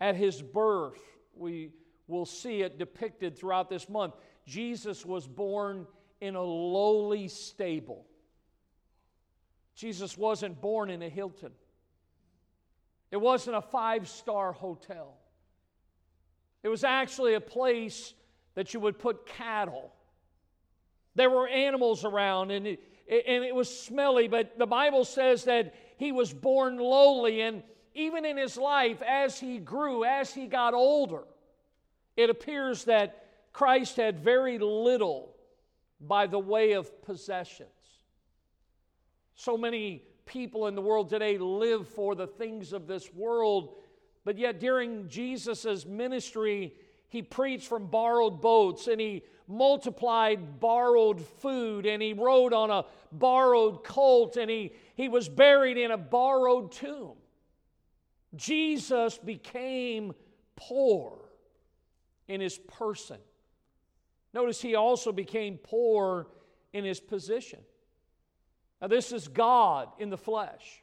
At 0.00 0.16
his 0.16 0.42
birth, 0.42 0.98
we 1.32 1.70
will 2.08 2.26
see 2.26 2.62
it 2.62 2.76
depicted 2.76 3.38
throughout 3.38 3.70
this 3.70 3.88
month. 3.88 4.14
Jesus 4.44 5.06
was 5.06 5.28
born 5.28 5.86
in 6.20 6.34
a 6.34 6.42
lowly 6.42 7.28
stable. 7.28 8.04
Jesus 9.76 10.18
wasn't 10.18 10.60
born 10.60 10.90
in 10.90 11.02
a 11.02 11.08
Hilton. 11.08 11.52
It 13.10 13.18
wasn't 13.18 13.56
a 13.56 13.62
five 13.62 14.08
star 14.08 14.52
hotel. 14.52 15.16
It 16.62 16.68
was 16.68 16.84
actually 16.84 17.34
a 17.34 17.40
place 17.40 18.14
that 18.54 18.74
you 18.74 18.80
would 18.80 18.98
put 18.98 19.26
cattle. 19.26 19.92
There 21.14 21.30
were 21.30 21.48
animals 21.48 22.04
around 22.04 22.50
and 22.50 22.66
it, 22.66 22.80
and 23.08 23.44
it 23.44 23.54
was 23.54 23.68
smelly, 23.68 24.28
but 24.28 24.58
the 24.58 24.66
Bible 24.66 25.04
says 25.04 25.44
that 25.44 25.74
he 25.96 26.12
was 26.12 26.32
born 26.32 26.78
lowly. 26.78 27.40
And 27.42 27.62
even 27.94 28.24
in 28.24 28.36
his 28.36 28.56
life, 28.56 29.00
as 29.02 29.38
he 29.38 29.58
grew, 29.58 30.04
as 30.04 30.34
he 30.34 30.46
got 30.46 30.74
older, 30.74 31.22
it 32.16 32.30
appears 32.30 32.84
that 32.84 33.24
Christ 33.52 33.96
had 33.96 34.18
very 34.18 34.58
little 34.58 35.34
by 36.00 36.26
the 36.26 36.38
way 36.38 36.72
of 36.72 37.02
possessions. 37.02 37.70
So 39.34 39.56
many 39.56 40.02
people 40.26 40.66
in 40.66 40.74
the 40.74 40.82
world 40.82 41.08
today 41.08 41.38
live 41.38 41.88
for 41.88 42.14
the 42.14 42.26
things 42.26 42.72
of 42.72 42.86
this 42.86 43.12
world, 43.14 43.76
but 44.24 44.36
yet 44.36 44.60
during 44.60 45.08
Jesus' 45.08 45.86
ministry, 45.86 46.74
he 47.08 47.22
preached 47.22 47.68
from 47.68 47.86
borrowed 47.86 48.40
boats 48.40 48.88
and 48.88 49.00
he 49.00 49.22
multiplied 49.48 50.58
borrowed 50.60 51.20
food 51.20 51.86
and 51.86 52.02
he 52.02 52.12
rode 52.12 52.52
on 52.52 52.70
a 52.70 52.84
borrowed 53.12 53.84
colt 53.84 54.36
and 54.36 54.50
he, 54.50 54.72
he 54.96 55.08
was 55.08 55.28
buried 55.28 55.78
in 55.78 55.92
a 55.92 55.96
borrowed 55.96 56.72
tomb. 56.72 57.14
Jesus 58.34 59.16
became 59.18 60.12
poor 60.56 61.16
in 62.28 62.40
his 62.40 62.58
person. 62.58 63.18
Notice 64.34 64.60
he 64.60 64.74
also 64.74 65.12
became 65.12 65.56
poor 65.56 66.26
in 66.72 66.84
his 66.84 67.00
position. 67.00 67.60
Now, 68.80 68.88
this 68.88 69.12
is 69.12 69.28
God 69.28 69.88
in 69.98 70.10
the 70.10 70.18
flesh. 70.18 70.82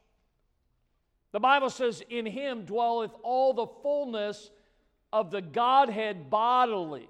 The 1.32 1.40
Bible 1.40 1.70
says, 1.70 2.04
In 2.10 2.26
him 2.26 2.66
dwelleth 2.66 3.14
all 3.24 3.54
the 3.54 3.68
fullness 3.82 4.52
of 5.12 5.32
the 5.32 5.42
Godhead 5.42 6.30
bodily. 6.30 7.10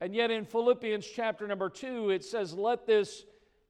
And 0.00 0.14
yet 0.14 0.30
in 0.30 0.44
Philippians 0.44 1.06
chapter 1.06 1.46
number 1.46 1.70
2, 1.70 2.10
it 2.10 2.24
says, 2.24 2.52
Let 2.52 2.86
this 2.86 3.24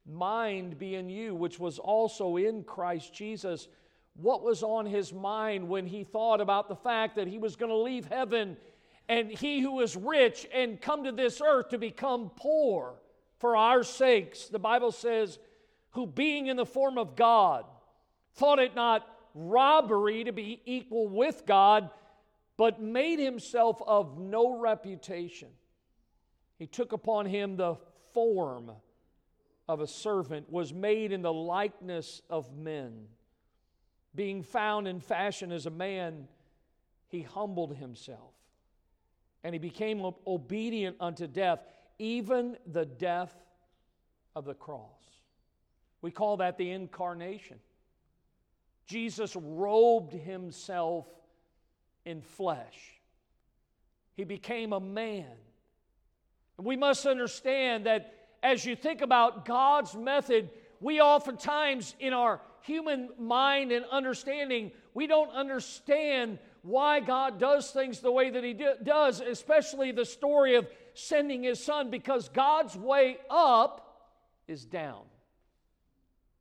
mind 0.06 0.78
be 0.78 0.94
in 0.94 1.08
you, 1.08 1.34
which 1.34 1.58
was 1.58 1.78
also 1.78 2.36
in 2.36 2.64
Christ 2.64 3.14
Jesus. 3.14 3.68
What 4.14 4.42
was 4.42 4.62
on 4.62 4.86
his 4.86 5.12
mind 5.12 5.68
when 5.68 5.86
he 5.86 6.04
thought 6.04 6.40
about 6.40 6.68
the 6.68 6.76
fact 6.76 7.16
that 7.16 7.26
he 7.26 7.38
was 7.38 7.56
going 7.56 7.70
to 7.70 7.76
leave 7.76 8.06
heaven 8.06 8.56
and 9.08 9.28
he 9.28 9.60
who 9.60 9.80
is 9.80 9.96
rich 9.96 10.46
and 10.52 10.80
come 10.80 11.04
to 11.04 11.12
this 11.12 11.42
earth 11.44 11.68
to 11.70 11.78
become 11.78 12.30
poor 12.36 12.94
for 13.38 13.56
our 13.56 13.82
sakes? 13.82 14.46
The 14.46 14.58
Bible 14.58 14.92
says, 14.92 15.38
who 15.94 16.06
being 16.06 16.48
in 16.48 16.56
the 16.56 16.66
form 16.66 16.98
of 16.98 17.16
God, 17.16 17.64
thought 18.34 18.58
it 18.58 18.74
not 18.74 19.08
robbery 19.34 20.24
to 20.24 20.32
be 20.32 20.60
equal 20.64 21.08
with 21.08 21.44
God, 21.46 21.90
but 22.56 22.80
made 22.80 23.18
himself 23.18 23.80
of 23.86 24.18
no 24.18 24.58
reputation. 24.58 25.48
He 26.58 26.66
took 26.66 26.92
upon 26.92 27.26
him 27.26 27.56
the 27.56 27.76
form 28.12 28.70
of 29.68 29.80
a 29.80 29.86
servant, 29.86 30.50
was 30.50 30.72
made 30.72 31.10
in 31.10 31.22
the 31.22 31.32
likeness 31.32 32.22
of 32.28 32.52
men. 32.54 33.06
Being 34.14 34.42
found 34.42 34.86
in 34.86 35.00
fashion 35.00 35.50
as 35.50 35.66
a 35.66 35.70
man, 35.70 36.28
he 37.08 37.22
humbled 37.22 37.76
himself. 37.76 38.32
And 39.42 39.54
he 39.54 39.58
became 39.58 40.04
obedient 40.26 40.96
unto 41.00 41.26
death, 41.26 41.60
even 41.98 42.56
the 42.66 42.84
death 42.84 43.34
of 44.36 44.44
the 44.44 44.54
cross. 44.54 45.03
We 46.04 46.10
call 46.10 46.36
that 46.36 46.58
the 46.58 46.70
incarnation. 46.70 47.56
Jesus 48.86 49.34
robed 49.34 50.12
himself 50.12 51.06
in 52.04 52.20
flesh, 52.20 53.00
he 54.12 54.24
became 54.24 54.74
a 54.74 54.80
man. 54.80 55.32
And 56.58 56.66
we 56.66 56.76
must 56.76 57.06
understand 57.06 57.86
that 57.86 58.28
as 58.42 58.66
you 58.66 58.76
think 58.76 59.00
about 59.00 59.46
God's 59.46 59.94
method, 59.94 60.50
we 60.78 61.00
oftentimes, 61.00 61.94
in 61.98 62.12
our 62.12 62.42
human 62.60 63.08
mind 63.18 63.72
and 63.72 63.86
understanding, 63.90 64.72
we 64.92 65.06
don't 65.06 65.30
understand 65.30 66.38
why 66.60 67.00
God 67.00 67.40
does 67.40 67.70
things 67.70 68.00
the 68.00 68.12
way 68.12 68.28
that 68.28 68.44
He 68.44 68.52
do, 68.52 68.74
does, 68.82 69.22
especially 69.22 69.90
the 69.90 70.04
story 70.04 70.56
of 70.56 70.66
sending 70.92 71.44
His 71.44 71.64
Son, 71.64 71.88
because 71.88 72.28
God's 72.28 72.76
way 72.76 73.16
up 73.30 74.10
is 74.46 74.66
down. 74.66 75.04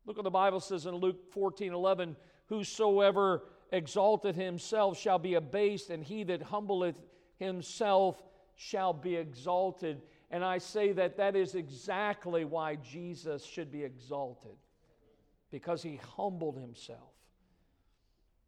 Look 0.05 0.17
what 0.17 0.23
the 0.23 0.29
Bible 0.29 0.59
says 0.59 0.85
in 0.85 0.95
Luke 0.95 1.31
14 1.31 1.73
11 1.73 2.15
Whosoever 2.47 3.43
exalteth 3.71 4.35
himself 4.35 4.99
shall 4.99 5.17
be 5.17 5.35
abased, 5.35 5.89
and 5.89 6.03
he 6.03 6.23
that 6.25 6.41
humbleth 6.41 6.95
himself 7.37 8.21
shall 8.55 8.93
be 8.93 9.15
exalted. 9.15 10.01
And 10.29 10.43
I 10.43 10.57
say 10.57 10.91
that 10.93 11.17
that 11.17 11.35
is 11.35 11.55
exactly 11.55 12.45
why 12.45 12.75
Jesus 12.75 13.43
should 13.43 13.71
be 13.71 13.83
exalted, 13.83 14.57
because 15.51 15.81
he 15.81 15.99
humbled 16.15 16.57
himself. 16.57 17.13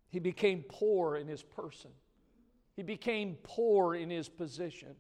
He 0.09 0.19
became 0.19 0.63
poor 0.67 1.17
in 1.17 1.27
his 1.27 1.43
person, 1.43 1.91
he 2.75 2.83
became 2.83 3.38
poor 3.43 3.95
in 3.95 4.09
his 4.09 4.29
position. 4.29 4.95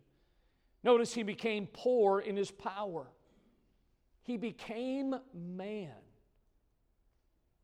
Notice 0.83 1.15
he 1.15 1.23
became 1.23 1.67
poor 1.73 2.19
in 2.19 2.35
his 2.37 2.51
power. 2.51 3.07
He 4.21 4.37
became 4.37 5.15
man. 5.33 6.04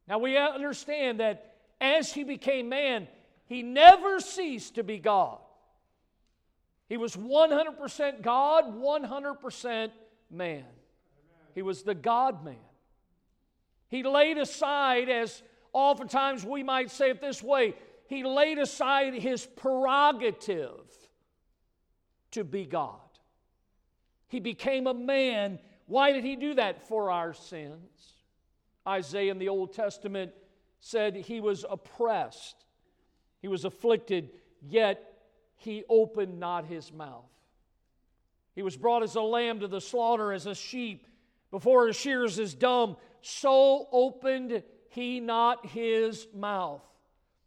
Now 0.08 0.20
we 0.20 0.38
understand 0.38 1.20
that 1.20 1.56
as 1.80 2.12
he 2.12 2.24
became 2.24 2.70
man, 2.70 3.08
he 3.46 3.64
never 3.64 4.20
ceased 4.20 4.76
to 4.76 4.84
be 4.84 4.98
God. 4.98 5.40
He 6.88 6.98
was 6.98 7.16
100% 7.16 8.22
God, 8.22 8.76
100% 8.76 9.92
man. 10.30 10.66
He 11.56 11.62
was 11.62 11.84
the 11.84 11.96
God 11.96 12.44
man. 12.44 12.56
He 13.88 14.04
laid 14.04 14.38
aside, 14.38 15.10
as 15.10 15.42
oftentimes 15.74 16.46
we 16.46 16.64
might 16.64 16.92
say 16.92 17.10
it 17.10 17.22
this 17.22 17.44
way, 17.44 17.76
he 18.08 18.24
laid 18.24 18.58
aside 18.58 19.14
his 19.14 19.46
prerogative 19.46 20.86
to 22.32 22.44
be 22.44 22.66
God. 22.66 23.00
He 24.28 24.40
became 24.40 24.88
a 24.88 24.94
man. 24.94 25.60
Why 25.88 26.12
did 26.14 26.24
he 26.24 26.36
do 26.36 26.56
that? 26.56 26.88
For 26.88 27.12
our 27.12 27.34
sins. 27.34 28.14
Isaiah 28.88 29.32
in 29.32 29.38
the 29.38 29.50
Old 29.50 29.74
Testament 29.74 30.32
said 30.80 31.16
he 31.16 31.40
was 31.40 31.66
oppressed, 31.70 32.66
he 33.42 33.48
was 33.48 33.66
afflicted, 33.66 34.32
yet 34.62 35.12
he 35.56 35.84
opened 35.90 36.40
not 36.40 36.66
his 36.66 36.92
mouth. 36.92 37.30
He 38.54 38.64
was 38.64 38.76
brought 38.76 39.04
as 39.04 39.16
a 39.16 39.22
lamb 39.22 39.60
to 39.60 39.68
the 39.68 39.82
slaughter, 39.82 40.34
as 40.34 40.46
a 40.46 40.56
sheep 40.56 41.08
before 41.52 41.88
his 41.88 41.96
shears 41.96 42.40
is 42.40 42.54
dumb, 42.54 42.98
so 43.22 43.88
opened 43.92 44.64
he 44.90 45.20
not 45.20 45.66
his 45.68 46.28
mouth. 46.34 46.82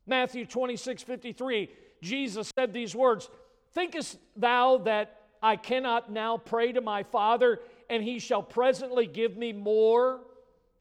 Matthew 0.06 0.46
26, 0.46 1.02
53, 1.02 1.70
Jesus 2.02 2.50
said 2.56 2.72
these 2.72 2.94
words 2.94 3.28
Thinkest 3.72 4.18
thou 4.36 4.78
that 4.78 5.20
I 5.42 5.56
cannot 5.56 6.10
now 6.10 6.38
pray 6.38 6.72
to 6.72 6.80
my 6.80 7.02
Father, 7.02 7.60
and 7.90 8.02
he 8.02 8.18
shall 8.18 8.42
presently 8.42 9.06
give 9.06 9.36
me 9.36 9.52
more 9.52 10.20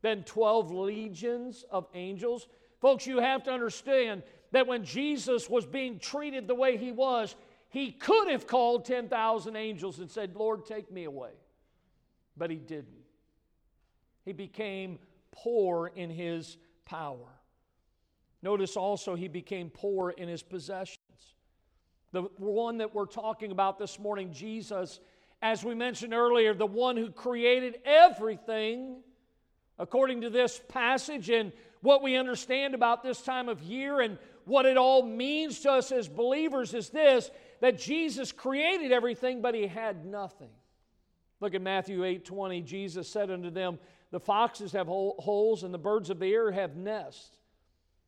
than 0.03 0.23
12 0.23 0.71
legions 0.71 1.65
of 1.71 1.87
angels? 1.95 2.47
Folks, 2.79 3.07
you 3.07 3.17
have 3.17 3.43
to 3.43 3.51
understand 3.51 4.21
that 4.51 4.67
when 4.67 4.85
Jesus 4.85 5.49
was 5.49 5.65
being 5.65 5.97
treated 5.97 6.47
the 6.47 6.53
way 6.53 6.77
he 6.77 6.91
was, 6.91 7.35
he 7.69 7.91
could 7.91 8.29
have 8.29 8.45
called 8.45 8.85
10,000 8.85 9.55
angels 9.55 9.97
and 9.97 10.11
said, 10.11 10.35
Lord, 10.35 10.67
take 10.67 10.91
me 10.91 11.05
away. 11.05 11.31
But 12.37 12.51
he 12.51 12.57
didn't. 12.57 13.03
He 14.25 14.33
became 14.33 14.99
poor 15.31 15.87
in 15.95 16.11
his 16.11 16.57
power. 16.85 17.27
Notice 18.43 18.77
also 18.77 19.15
he 19.15 19.27
became 19.27 19.71
poor 19.71 20.11
in 20.11 20.27
his 20.27 20.43
possessions. 20.43 20.99
The 22.11 22.23
one 22.37 22.77
that 22.77 22.93
we're 22.93 23.07
talking 23.07 23.51
about 23.51 23.79
this 23.79 23.97
morning, 23.97 24.31
Jesus, 24.31 24.99
as 25.41 25.63
we 25.63 25.73
mentioned 25.73 26.13
earlier, 26.13 26.53
the 26.53 26.65
one 26.65 26.95
who 26.95 27.09
created 27.09 27.79
everything, 27.85 28.97
according 29.79 30.21
to 30.21 30.29
this 30.29 30.61
passage 30.69 31.29
and 31.29 31.51
what 31.81 32.01
we 32.01 32.15
understand 32.15 32.73
about 32.73 33.03
this 33.03 33.21
time 33.21 33.49
of 33.49 33.61
year 33.61 33.99
and 33.99 34.17
what 34.45 34.65
it 34.65 34.77
all 34.77 35.03
means 35.03 35.59
to 35.61 35.71
us 35.71 35.91
as 35.91 36.07
believers, 36.07 36.73
is 36.73 36.89
this 36.89 37.29
that 37.61 37.79
Jesus 37.79 38.31
created 38.31 38.91
everything, 38.91 39.41
but 39.41 39.55
he 39.55 39.67
had 39.67 40.05
nothing. 40.05 40.49
Look 41.39 41.55
at 41.55 41.61
Matthew 41.61 42.03
8 42.03 42.25
20. 42.25 42.61
Jesus 42.61 43.09
said 43.09 43.29
unto 43.29 43.49
them, 43.49 43.79
The 44.11 44.19
foxes 44.19 44.71
have 44.73 44.87
holes, 44.87 45.63
and 45.63 45.73
the 45.73 45.77
birds 45.77 46.09
of 46.09 46.19
the 46.19 46.33
air 46.33 46.51
have 46.51 46.75
nests, 46.75 47.37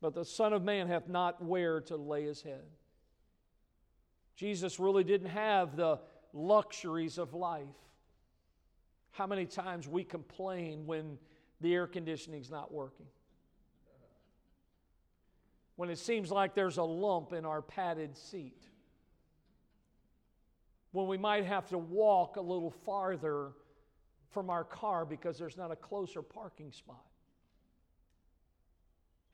but 0.00 0.14
the 0.14 0.24
Son 0.24 0.52
of 0.52 0.62
Man 0.62 0.88
hath 0.88 1.08
not 1.08 1.42
where 1.42 1.80
to 1.82 1.96
lay 1.96 2.24
his 2.24 2.42
head. 2.42 2.64
Jesus 4.36 4.78
really 4.78 5.04
didn't 5.04 5.30
have 5.30 5.76
the 5.76 5.98
luxuries 6.32 7.18
of 7.18 7.34
life. 7.34 7.64
How 9.10 9.26
many 9.26 9.46
times 9.46 9.88
we 9.88 10.04
complain 10.04 10.86
when 10.86 11.18
the 11.60 11.74
air 11.74 11.86
conditioning's 11.86 12.50
not 12.50 12.72
working? 12.72 13.06
When 15.76 15.90
it 15.90 15.98
seems 15.98 16.30
like 16.30 16.54
there's 16.54 16.78
a 16.78 16.82
lump 16.82 17.32
in 17.32 17.44
our 17.44 17.60
padded 17.60 18.16
seat? 18.16 18.62
When 20.92 21.06
we 21.06 21.18
might 21.18 21.44
have 21.44 21.68
to 21.68 21.78
walk 21.78 22.36
a 22.36 22.40
little 22.40 22.70
farther 22.70 23.52
from 24.30 24.48
our 24.48 24.64
car 24.64 25.04
because 25.04 25.38
there's 25.38 25.56
not 25.56 25.70
a 25.70 25.76
closer 25.76 26.22
parking 26.22 26.72
spot? 26.72 27.04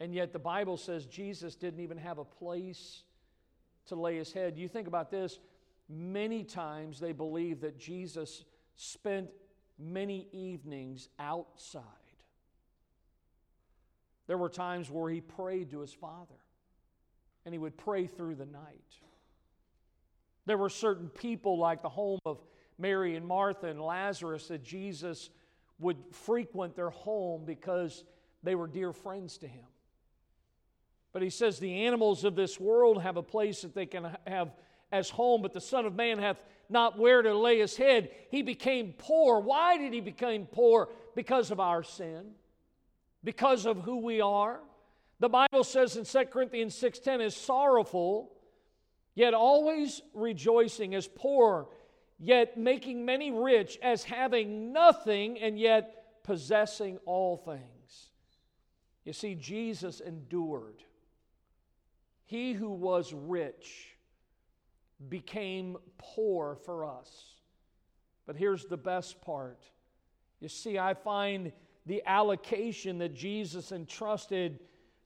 And 0.01 0.13
yet 0.13 0.33
the 0.33 0.41
Bible 0.41 0.77
says 0.77 1.07
Jesus 1.07 1.55
didn't 1.55 1.79
even 1.79 1.97
have 1.99 2.19
a 2.19 2.25
place 2.25 3.05
to 3.87 3.95
lay 3.95 4.17
his 4.17 4.33
head. 4.33 4.59
You 4.59 4.67
think 4.67 4.89
about 4.89 5.13
this 5.13 5.39
many 5.89 6.43
times 6.43 6.99
they 6.99 7.13
believe 7.13 7.61
that 7.61 7.79
Jesus 7.79 8.45
spent 8.75 9.29
many 9.79 10.27
evenings 10.33 11.09
outside. 11.19 11.83
There 14.33 14.39
were 14.39 14.49
times 14.49 14.91
where 14.91 15.11
he 15.11 15.21
prayed 15.21 15.73
to 15.73 15.81
his 15.81 15.93
Father, 15.93 16.41
and 17.45 17.53
he 17.53 17.59
would 17.59 17.77
pray 17.77 18.07
through 18.07 18.37
the 18.37 18.47
night. 18.47 18.97
There 20.47 20.57
were 20.57 20.71
certain 20.71 21.11
people, 21.11 21.59
like 21.59 21.83
the 21.83 21.91
home 21.91 22.19
of 22.25 22.41
Mary 22.79 23.15
and 23.15 23.27
Martha 23.27 23.67
and 23.67 23.79
Lazarus, 23.79 24.49
that 24.49 24.65
Jesus 24.65 25.29
would 25.79 25.99
frequent 26.13 26.75
their 26.75 26.89
home 26.89 27.45
because 27.45 28.05
they 28.43 28.55
were 28.55 28.67
dear 28.67 28.95
friends 28.95 29.37
to 29.37 29.47
him. 29.47 29.67
But 31.13 31.21
he 31.21 31.29
says, 31.29 31.59
The 31.59 31.85
animals 31.85 32.25
of 32.25 32.35
this 32.35 32.59
world 32.59 33.03
have 33.03 33.19
a 33.19 33.23
place 33.23 33.61
that 33.61 33.75
they 33.75 33.85
can 33.85 34.17
have 34.27 34.55
as 34.91 35.11
home, 35.11 35.43
but 35.43 35.53
the 35.53 35.61
Son 35.61 35.85
of 35.85 35.95
Man 35.95 36.19
hath 36.19 36.43
not 36.71 36.99
where 36.99 37.21
to 37.21 37.37
lay 37.37 37.59
his 37.59 37.77
head. 37.77 38.09
He 38.31 38.41
became 38.41 38.95
poor. 38.97 39.41
Why 39.41 39.77
did 39.77 39.93
he 39.93 40.01
become 40.01 40.47
poor? 40.51 40.89
Because 41.15 41.51
of 41.51 41.61
our 41.61 41.83
sin, 41.83 42.31
because 43.25 43.67
of 43.67 43.79
who 43.83 43.99
we 43.99 44.21
are. 44.21 44.61
The 45.21 45.29
Bible 45.29 45.65
says 45.65 45.97
in 45.97 46.05
2 46.05 46.31
Corinthians 46.31 46.75
6:10 46.75 47.21
is 47.21 47.37
sorrowful, 47.37 48.33
yet 49.15 49.35
always 49.35 50.03
rejoicing, 50.15 50.95
as 50.95 51.07
poor, 51.07 51.69
yet 52.19 52.57
making 52.57 53.05
many 53.05 53.31
rich, 53.31 53.79
as 53.83 54.05
having 54.05 54.73
nothing, 54.73 55.39
and 55.39 55.59
yet 55.59 56.23
possessing 56.25 56.99
all 57.05 57.37
things. 57.37 58.11
You 59.05 59.13
see, 59.13 59.35
Jesus 59.35 60.01
endured. 60.01 60.85
He 62.25 62.53
who 62.53 62.71
was 62.71 63.13
rich 63.13 63.97
became 65.09 65.77
poor 65.99 66.57
for 66.57 66.85
us. 66.85 67.35
But 68.27 68.37
here's 68.37 68.67
the 68.67 68.77
best 68.77 69.21
part. 69.21 69.63
You 70.41 70.49
see, 70.49 70.79
I 70.79 70.95
find 70.95 71.53
the 71.87 72.03
allocation 72.07 72.99
that 72.99 73.15
Jesus 73.15 73.73
entrusted, 73.73 74.61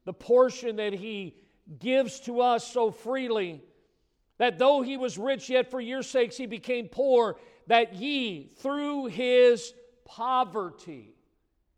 the 0.05 0.13
portion 0.13 0.77
that 0.77 0.93
he 0.93 1.37
gives 1.79 2.21
to 2.21 2.41
us 2.41 2.67
so 2.67 2.91
freely, 2.91 3.63
that 4.39 4.59
though 4.59 4.83
he 4.83 4.97
was 4.97 5.17
rich, 5.17 5.49
yet 5.49 5.71
for 5.71 5.81
your 5.81 6.03
sakes 6.03 6.37
he 6.37 6.47
became 6.47 6.89
poor, 6.89 7.37
that 7.67 7.95
ye 7.95 8.51
through 8.59 9.07
his 9.07 9.73
poverty 10.05 11.15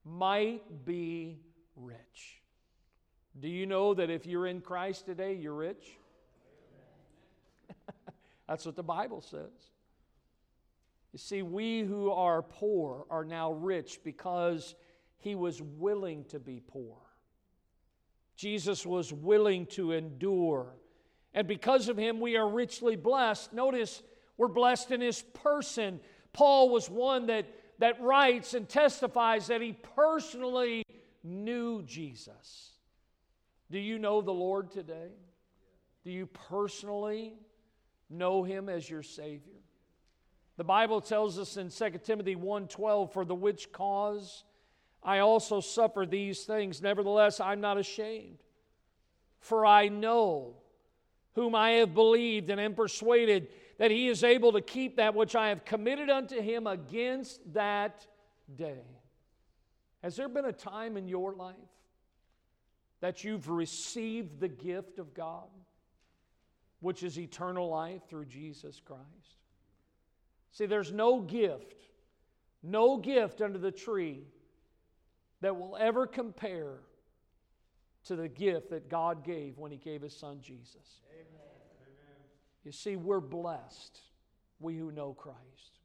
might 0.05 0.85
be 0.85 1.39
rich. 1.77 2.43
Do 3.39 3.49
you 3.49 3.67
know 3.67 3.95
that 3.95 4.11
if 4.11 4.27
you're 4.27 4.47
in 4.47 4.61
Christ 4.61 5.07
today, 5.07 5.35
you're 5.35 5.55
rich? 5.55 5.97
That's 8.49 8.67
what 8.67 8.75
the 8.75 8.83
Bible 8.83 9.21
says. 9.21 9.53
You 11.13 11.19
see, 11.19 11.43
we 11.43 11.83
who 11.83 12.11
are 12.11 12.43
poor 12.43 13.07
are 13.11 13.25
now 13.25 13.53
rich 13.53 14.01
because 14.05 14.75
he 15.19 15.35
was 15.35 15.61
willing 15.61 16.25
to 16.27 16.39
be 16.39 16.63
poor. 16.67 16.97
Jesus 18.37 18.87
was 18.87 19.13
willing 19.13 19.67
to 19.67 19.93
endure. 19.93 20.75
And 21.35 21.49
because 21.49 21.89
of 21.89 21.97
him, 21.97 22.21
we 22.21 22.37
are 22.37 22.49
richly 22.49 22.97
blessed. 22.97 23.53
Notice 23.53 24.03
we're 24.37 24.49
blessed 24.49 24.93
in 24.93 25.01
his 25.01 25.23
person. 25.23 26.01
Paul 26.33 26.71
was 26.71 26.89
one 26.89 27.27
that, 27.27 27.47
that 27.81 28.01
writes 28.01 28.55
and 28.55 28.69
testifies 28.69 29.49
that 29.49 29.61
he 29.61 29.73
personally 29.73 30.85
knew 31.25 31.83
Jesus. 31.83 32.71
Do 33.71 33.79
you 33.79 33.99
know 33.99 34.23
the 34.23 34.33
Lord 34.33 34.71
today? 34.71 35.11
Do 36.05 36.13
you 36.13 36.27
personally 36.27 37.35
know 38.09 38.45
him 38.45 38.69
as 38.69 38.89
your 38.89 39.03
Savior? 39.03 39.53
The 40.57 40.65
Bible 40.65 41.01
tells 41.01 41.39
us 41.39 41.57
in 41.57 41.71
2 41.71 41.99
Timothy 42.05 42.35
1:12 42.35 43.13
for 43.13 43.25
the 43.25 43.35
which 43.35 43.71
cause 43.73 44.45
I 45.03 45.21
also 45.21 45.61
suffer 45.61 46.07
these 46.07 46.45
things 46.45 46.83
nevertheless 46.83 47.41
I'm 47.41 47.61
not 47.61 47.79
ashamed 47.79 48.39
for 49.41 49.65
I 49.65 49.89
know 49.89 50.57
whom 51.35 51.55
I 51.55 51.73
have 51.73 51.95
believed 51.95 52.51
and 52.51 52.61
am 52.61 52.75
persuaded 52.75 53.49
that 53.79 53.91
he 53.91 54.09
is 54.09 54.25
able 54.25 54.53
to 54.53 54.61
keep 54.61 54.97
that 54.97 55.15
which 55.15 55.37
I 55.37 55.51
have 55.51 55.65
committed 55.65 56.11
unto 56.11 56.41
him 56.41 56.67
against 56.67 57.41
that 57.55 58.07
day. 58.57 58.83
Has 60.03 60.17
there 60.17 60.29
been 60.29 60.47
a 60.47 60.53
time 60.53 60.97
in 60.97 61.07
your 61.07 61.35
life 61.35 61.55
that 63.01 63.25
you've 63.25 63.49
received 63.49 64.41
the 64.41 64.49
gift 64.49 64.99
of 64.99 65.15
God, 65.15 65.49
which 66.81 67.03
is 67.03 67.19
eternal 67.19 67.69
life 67.69 68.03
through 68.09 68.27
Jesus 68.27 68.81
Christ. 68.85 69.03
See, 70.53 70.67
there's 70.67 70.93
no 70.93 71.21
gift, 71.21 71.77
no 72.63 72.97
gift 72.97 73.41
under 73.41 73.59
the 73.59 73.71
tree 73.71 74.25
that 75.41 75.57
will 75.57 75.77
ever 75.77 76.07
compare 76.07 76.81
to 78.05 78.17
the 78.17 78.29
gift 78.29 78.71
that 78.71 78.89
God 78.89 79.25
gave 79.25 79.59
when 79.59 79.71
He 79.71 79.79
gave 79.79 80.03
His 80.03 80.17
Son 80.17 80.41
Jesus. 80.41 81.03
Amen. 81.13 81.49
You 82.65 82.73
see, 82.73 82.97
we're 82.97 83.21
blessed, 83.21 84.01
we 84.61 84.77
who 84.77 84.93
know 84.93 85.15
Christ. 85.15 85.79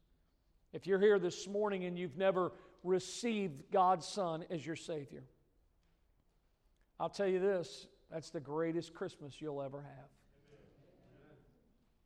If 0.72 0.86
you're 0.86 0.98
here 0.98 1.18
this 1.18 1.46
morning 1.46 1.84
and 1.84 1.98
you've 1.98 2.16
never 2.16 2.52
received 2.82 3.70
God's 3.70 4.06
Son 4.06 4.44
as 4.50 4.66
your 4.66 4.76
Savior, 4.76 5.24
I'll 6.98 7.08
tell 7.08 7.28
you 7.28 7.40
this 7.40 7.86
that's 8.10 8.30
the 8.30 8.40
greatest 8.40 8.94
Christmas 8.94 9.40
you'll 9.40 9.62
ever 9.62 9.82
have. 9.82 10.08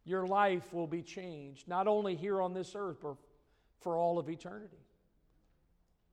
Your 0.04 0.26
life 0.26 0.72
will 0.72 0.86
be 0.86 1.02
changed, 1.02 1.68
not 1.68 1.86
only 1.86 2.14
here 2.14 2.40
on 2.40 2.54
this 2.54 2.72
earth, 2.74 2.96
but 3.02 3.16
for 3.80 3.98
all 3.98 4.18
of 4.18 4.30
eternity. 4.30 4.78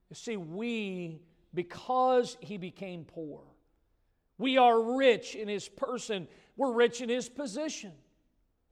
You 0.09 0.15
see, 0.15 0.37
we, 0.37 1.19
because 1.53 2.37
He 2.39 2.57
became 2.57 3.05
poor, 3.05 3.41
we 4.37 4.57
are 4.57 4.97
rich 4.97 5.35
in 5.35 5.47
His 5.47 5.67
person, 5.67 6.27
we're 6.57 6.73
rich 6.73 7.01
in 7.01 7.09
His 7.09 7.29
position. 7.29 7.91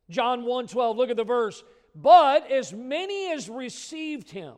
John 0.09 0.45
1 0.45 0.67
12, 0.67 0.97
look 0.97 1.09
at 1.09 1.17
the 1.17 1.23
verse. 1.23 1.63
But 1.95 2.51
as 2.51 2.73
many 2.73 3.31
as 3.31 3.49
received 3.49 4.29
Him, 4.29 4.55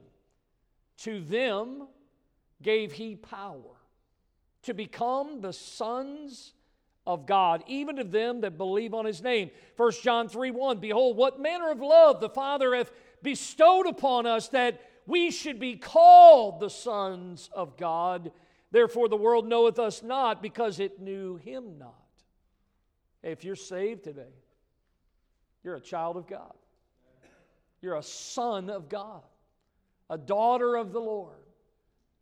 to 0.99 1.21
them 1.21 1.88
gave 2.61 2.91
He 2.91 3.15
power 3.15 3.75
to 4.63 4.73
become 4.73 5.41
the 5.41 5.53
sons 5.53 6.53
of 7.07 7.27
God, 7.27 7.63
even 7.67 7.97
to 7.97 8.03
them 8.03 8.41
that 8.41 8.57
believe 8.57 8.93
on 8.93 9.05
his 9.05 9.21
name. 9.21 9.51
1 9.77 9.91
John 10.01 10.27
3 10.27 10.51
1 10.51 10.79
Behold, 10.79 11.17
what 11.17 11.39
manner 11.39 11.69
of 11.69 11.79
love 11.79 12.19
the 12.19 12.29
Father 12.29 12.75
hath 12.75 12.91
bestowed 13.21 13.85
upon 13.85 14.25
us 14.25 14.47
that 14.49 14.81
we 15.06 15.32
should 15.32 15.60
be 15.60 15.76
called 15.76 16.60
the 16.60 16.70
sons 16.70 17.50
of 17.54 17.78
God. 17.78 18.32
Therefore, 18.72 19.08
the 19.08 19.18
world 19.18 19.48
knoweth 19.48 19.80
us 19.80 20.04
not 20.04 20.41
because 20.41 20.80
it 20.80 21.00
knew 21.00 21.38
him 21.38 21.78
not. 21.78 21.94
If 23.24 23.44
you're 23.44 23.56
saved 23.56 24.04
today, 24.04 24.34
you're 25.63 25.76
a 25.76 25.82
child 25.82 26.18
of 26.18 26.28
God. 26.28 26.54
You're 27.82 27.98
a 27.98 28.04
son 28.04 28.70
of 28.70 28.89
God, 28.89 29.22
a 30.10 30.18
daughter 30.18 30.76
of 30.76 30.91
the 30.91 31.00
Lord. 31.00 31.36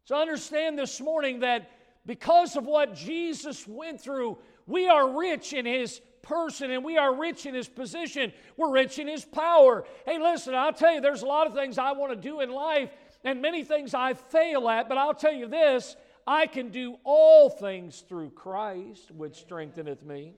So 0.06 0.15
understand 0.15 0.78
this 0.78 1.00
morning 1.00 1.39
that 1.39 1.72
because 2.06 2.58
of 2.58 2.65
what 2.65 2.96
Jesus 2.96 3.65
went 3.65 4.02
through, 4.02 4.38
we 4.67 4.89
are 4.89 5.17
rich 5.17 5.54
in 5.54 5.65
His 5.65 6.02
person 6.23 6.71
and 6.71 6.83
we 6.83 6.97
are 6.97 7.15
rich 7.15 7.45
in 7.45 7.53
His 7.53 7.67
position. 7.67 8.33
We're 8.57 8.71
rich 8.71 8.97
in 8.97 9.07
His 9.07 9.23
power. 9.23 9.86
Hey, 10.07 10.17
listen, 10.17 10.55
I'll 10.55 10.73
tell 10.73 10.93
you, 10.93 11.01
there's 11.01 11.21
a 11.21 11.27
lot 11.27 11.45
of 11.45 11.53
things 11.53 11.77
I 11.77 11.91
want 11.91 12.12
to 12.12 12.15
do 12.15 12.39
in 12.39 12.49
life 12.49 12.89
and 13.23 13.41
many 13.41 13.63
things 13.63 13.93
I 13.93 14.13
fail 14.15 14.67
at, 14.67 14.89
but 14.89 14.97
I'll 14.97 15.13
tell 15.13 15.33
you 15.33 15.47
this 15.47 15.95
I 16.25 16.47
can 16.47 16.69
do 16.69 16.97
all 17.03 17.49
things 17.49 18.03
through 18.07 18.31
Christ, 18.31 19.12
which 19.12 19.36
strengtheneth 19.36 20.03
me. 20.03 20.33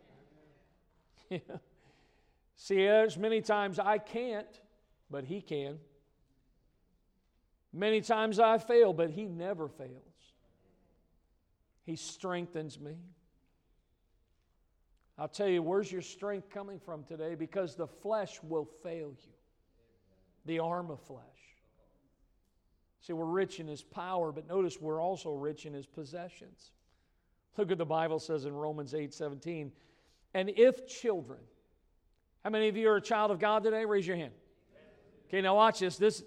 See, 2.56 2.76
there's 2.76 3.18
many 3.18 3.42
times 3.42 3.80
I 3.80 3.98
can't, 3.98 4.60
but 5.10 5.24
He 5.26 5.42
can. 5.42 5.78
Many 7.72 8.02
times 8.02 8.40
I 8.40 8.58
fail, 8.58 8.94
but 8.94 9.12
He 9.12 9.26
never 9.26 9.68
fails. 9.68 9.92
He 11.86 11.96
strengthens 11.96 12.80
me. 12.80 12.96
I'll 15.18 15.28
tell 15.30 15.48
you, 15.48 15.62
where's 15.62 15.92
your 15.92 16.02
strength 16.02 16.50
coming 16.50 16.80
from 16.80 17.04
today? 17.04 17.36
Because 17.36 17.76
the 17.76 17.88
flesh 17.88 18.40
will 18.44 18.68
fail 18.84 19.14
you, 19.18 19.34
the 20.46 20.60
arm 20.60 20.92
of 20.92 21.00
flesh. 21.02 21.24
See, 23.00 23.14
we're 23.14 23.26
rich 23.26 23.60
in 23.60 23.68
his 23.68 23.82
power, 23.82 24.32
but 24.32 24.48
notice 24.48 24.82
we're 24.82 25.02
also 25.02 25.32
rich 25.32 25.66
in 25.66 25.74
his 25.74 25.86
possessions. 25.86 26.72
Look 27.58 27.70
what 27.70 27.78
the 27.78 27.86
Bible 27.86 28.20
says 28.20 28.46
in 28.46 28.54
Romans 28.54 28.94
8 28.94 29.14
17. 29.14 29.72
And 30.34 30.50
if 30.50 30.88
children, 30.88 31.40
how 32.44 32.50
many 32.50 32.68
of 32.68 32.76
you 32.76 32.90
are 32.90 32.98
a 32.98 33.02
child 33.02 33.32
of 33.32 33.40
God 33.40 33.64
today? 33.64 33.86
Raise 33.86 34.06
your 34.06 34.18
hand. 34.18 34.34
Okay, 35.30 35.42
now 35.42 35.56
watch 35.56 35.80
this. 35.80 35.98
This 35.98 36.24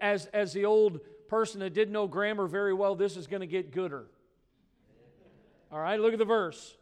as 0.00 0.26
as 0.26 0.52
the 0.52 0.64
old 0.64 1.00
person 1.28 1.60
that 1.60 1.74
didn't 1.74 1.92
know 1.92 2.06
grammar 2.06 2.46
very 2.46 2.72
well, 2.72 2.94
this 2.94 3.16
is 3.16 3.26
going 3.26 3.40
to 3.40 3.46
get 3.46 3.72
gooder. 3.72 4.06
All 5.70 5.80
right, 5.80 6.00
look 6.00 6.12
at 6.12 6.18
the 6.18 6.24
verse. 6.24 6.77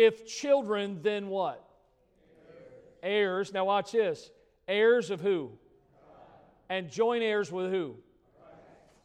If 0.00 0.26
children, 0.26 1.00
then 1.02 1.28
what? 1.28 1.62
Heirs. 3.02 3.48
heirs. 3.48 3.52
Now 3.52 3.66
watch 3.66 3.92
this. 3.92 4.30
Heirs 4.66 5.10
of 5.10 5.20
who? 5.20 5.52
And 6.70 6.90
joint 6.90 7.22
heirs 7.22 7.52
with 7.52 7.70
who? 7.70 7.96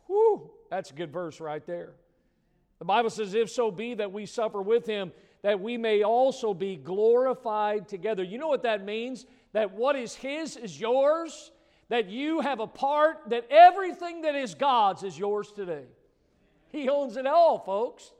Whew, 0.07 0.49
that's 0.69 0.91
a 0.91 0.93
good 0.93 1.11
verse 1.11 1.41
right 1.41 1.65
there. 1.67 1.95
The 2.79 2.85
Bible 2.85 3.09
says, 3.09 3.33
If 3.33 3.49
so 3.49 3.71
be 3.71 3.95
that 3.95 4.13
we 4.13 4.25
suffer 4.25 4.61
with 4.61 4.85
him, 4.85 5.11
that 5.41 5.59
we 5.59 5.75
may 5.75 6.03
also 6.03 6.53
be 6.53 6.77
glorified 6.77 7.89
together. 7.89 8.23
You 8.23 8.37
know 8.37 8.47
what 8.47 8.63
that 8.63 8.85
means? 8.85 9.25
That 9.51 9.73
what 9.73 9.97
is 9.97 10.15
his 10.15 10.55
is 10.55 10.79
yours, 10.79 11.51
that 11.89 12.07
you 12.07 12.39
have 12.39 12.61
a 12.61 12.67
part, 12.67 13.17
that 13.31 13.47
everything 13.49 14.21
that 14.21 14.35
is 14.35 14.55
God's 14.55 15.03
is 15.03 15.19
yours 15.19 15.51
today. 15.51 15.87
He 16.69 16.87
owns 16.87 17.17
it 17.17 17.27
all, 17.27 17.59
folks. 17.59 18.13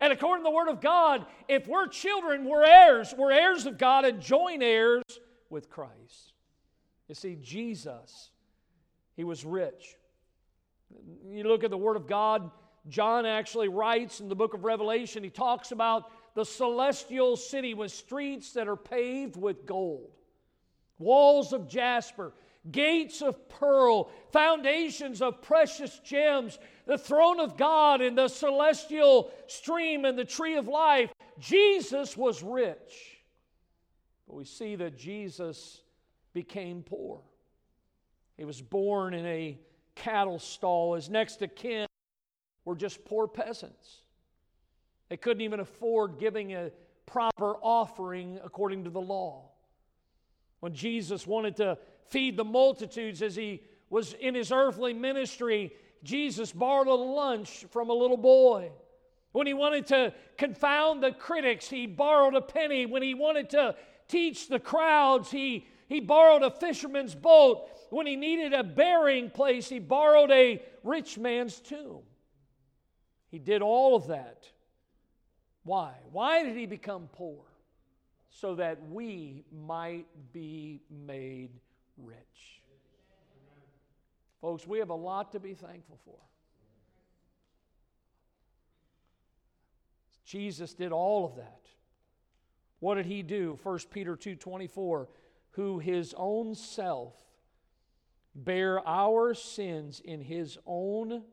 And 0.00 0.12
according 0.12 0.44
to 0.44 0.48
the 0.48 0.54
Word 0.54 0.68
of 0.68 0.80
God, 0.80 1.26
if 1.48 1.66
we're 1.66 1.88
children, 1.88 2.44
we're 2.44 2.64
heirs. 2.64 3.14
We're 3.16 3.32
heirs 3.32 3.66
of 3.66 3.78
God 3.78 4.04
and 4.04 4.20
joint 4.20 4.62
heirs 4.62 5.02
with 5.50 5.68
Christ. 5.68 6.32
You 7.08 7.14
see, 7.14 7.36
Jesus, 7.40 8.30
he 9.16 9.24
was 9.24 9.44
rich. 9.44 9.96
You 11.28 11.44
look 11.44 11.64
at 11.64 11.70
the 11.70 11.76
Word 11.76 11.96
of 11.96 12.06
God, 12.06 12.50
John 12.88 13.26
actually 13.26 13.68
writes 13.68 14.20
in 14.20 14.28
the 14.28 14.36
book 14.36 14.54
of 14.54 14.64
Revelation, 14.64 15.24
he 15.24 15.30
talks 15.30 15.72
about 15.72 16.10
the 16.34 16.44
celestial 16.44 17.36
city 17.36 17.74
with 17.74 17.90
streets 17.90 18.52
that 18.52 18.68
are 18.68 18.76
paved 18.76 19.36
with 19.36 19.66
gold, 19.66 20.10
walls 20.98 21.52
of 21.52 21.68
jasper, 21.68 22.32
gates 22.70 23.22
of 23.22 23.48
pearl, 23.48 24.10
foundations 24.30 25.20
of 25.22 25.42
precious 25.42 25.98
gems, 26.00 26.58
the 26.88 26.98
throne 26.98 27.38
of 27.38 27.58
God 27.58 28.00
and 28.00 28.16
the 28.16 28.28
celestial 28.28 29.30
stream 29.46 30.06
and 30.06 30.18
the 30.18 30.24
tree 30.24 30.56
of 30.56 30.66
life. 30.66 31.12
Jesus 31.38 32.16
was 32.16 32.42
rich. 32.42 33.20
But 34.26 34.36
we 34.36 34.44
see 34.44 34.74
that 34.74 34.96
Jesus 34.96 35.82
became 36.32 36.82
poor. 36.82 37.20
He 38.38 38.46
was 38.46 38.62
born 38.62 39.12
in 39.12 39.26
a 39.26 39.58
cattle 39.96 40.38
stall. 40.38 40.94
His 40.94 41.10
next 41.10 41.42
of 41.42 41.54
kin 41.54 41.86
were 42.64 42.74
just 42.74 43.04
poor 43.04 43.28
peasants. 43.28 43.98
They 45.10 45.18
couldn't 45.18 45.42
even 45.42 45.60
afford 45.60 46.18
giving 46.18 46.54
a 46.54 46.70
proper 47.04 47.56
offering 47.56 48.40
according 48.42 48.84
to 48.84 48.90
the 48.90 49.00
law. 49.00 49.50
When 50.60 50.72
Jesus 50.72 51.26
wanted 51.26 51.56
to 51.56 51.76
feed 52.08 52.38
the 52.38 52.44
multitudes 52.44 53.20
as 53.20 53.36
he 53.36 53.62
was 53.90 54.14
in 54.14 54.34
his 54.34 54.50
earthly 54.50 54.94
ministry, 54.94 55.72
Jesus 56.02 56.52
borrowed 56.52 56.86
a 56.86 56.94
lunch 56.94 57.66
from 57.70 57.90
a 57.90 57.94
little 57.94 58.16
boy. 58.16 58.70
When 59.32 59.46
he 59.46 59.54
wanted 59.54 59.86
to 59.88 60.14
confound 60.36 61.02
the 61.02 61.12
critics, 61.12 61.68
he 61.68 61.86
borrowed 61.86 62.34
a 62.34 62.40
penny. 62.40 62.86
When 62.86 63.02
he 63.02 63.14
wanted 63.14 63.50
to 63.50 63.76
teach 64.08 64.48
the 64.48 64.58
crowds, 64.58 65.30
he, 65.30 65.66
he 65.88 66.00
borrowed 66.00 66.42
a 66.42 66.50
fisherman's 66.50 67.14
boat. 67.14 67.68
When 67.90 68.06
he 68.06 68.16
needed 68.16 68.52
a 68.52 68.64
burying 68.64 69.30
place, 69.30 69.68
he 69.68 69.78
borrowed 69.78 70.30
a 70.30 70.62
rich 70.82 71.18
man's 71.18 71.60
tomb. 71.60 72.02
He 73.30 73.38
did 73.38 73.62
all 73.62 73.94
of 73.94 74.06
that. 74.08 74.48
Why? 75.64 75.92
Why 76.10 76.42
did 76.42 76.56
he 76.56 76.66
become 76.66 77.08
poor? 77.12 77.44
So 78.30 78.54
that 78.54 78.78
we 78.90 79.44
might 79.52 80.06
be 80.32 80.80
made 80.90 81.50
rich. 81.98 82.57
Folks, 84.40 84.66
we 84.66 84.78
have 84.78 84.90
a 84.90 84.94
lot 84.94 85.32
to 85.32 85.40
be 85.40 85.54
thankful 85.54 85.98
for. 86.04 86.18
Jesus 90.24 90.74
did 90.74 90.92
all 90.92 91.24
of 91.24 91.36
that. 91.36 91.62
What 92.80 92.96
did 92.96 93.06
he 93.06 93.22
do? 93.22 93.58
1 93.62 93.90
Peter 93.90 94.14
2:24, 94.14 95.08
who 95.52 95.78
his 95.78 96.14
own 96.16 96.54
self 96.54 97.14
bare 98.34 98.86
our 98.86 99.34
sins 99.34 100.00
in 100.00 100.20
his 100.20 100.58
own 100.66 101.24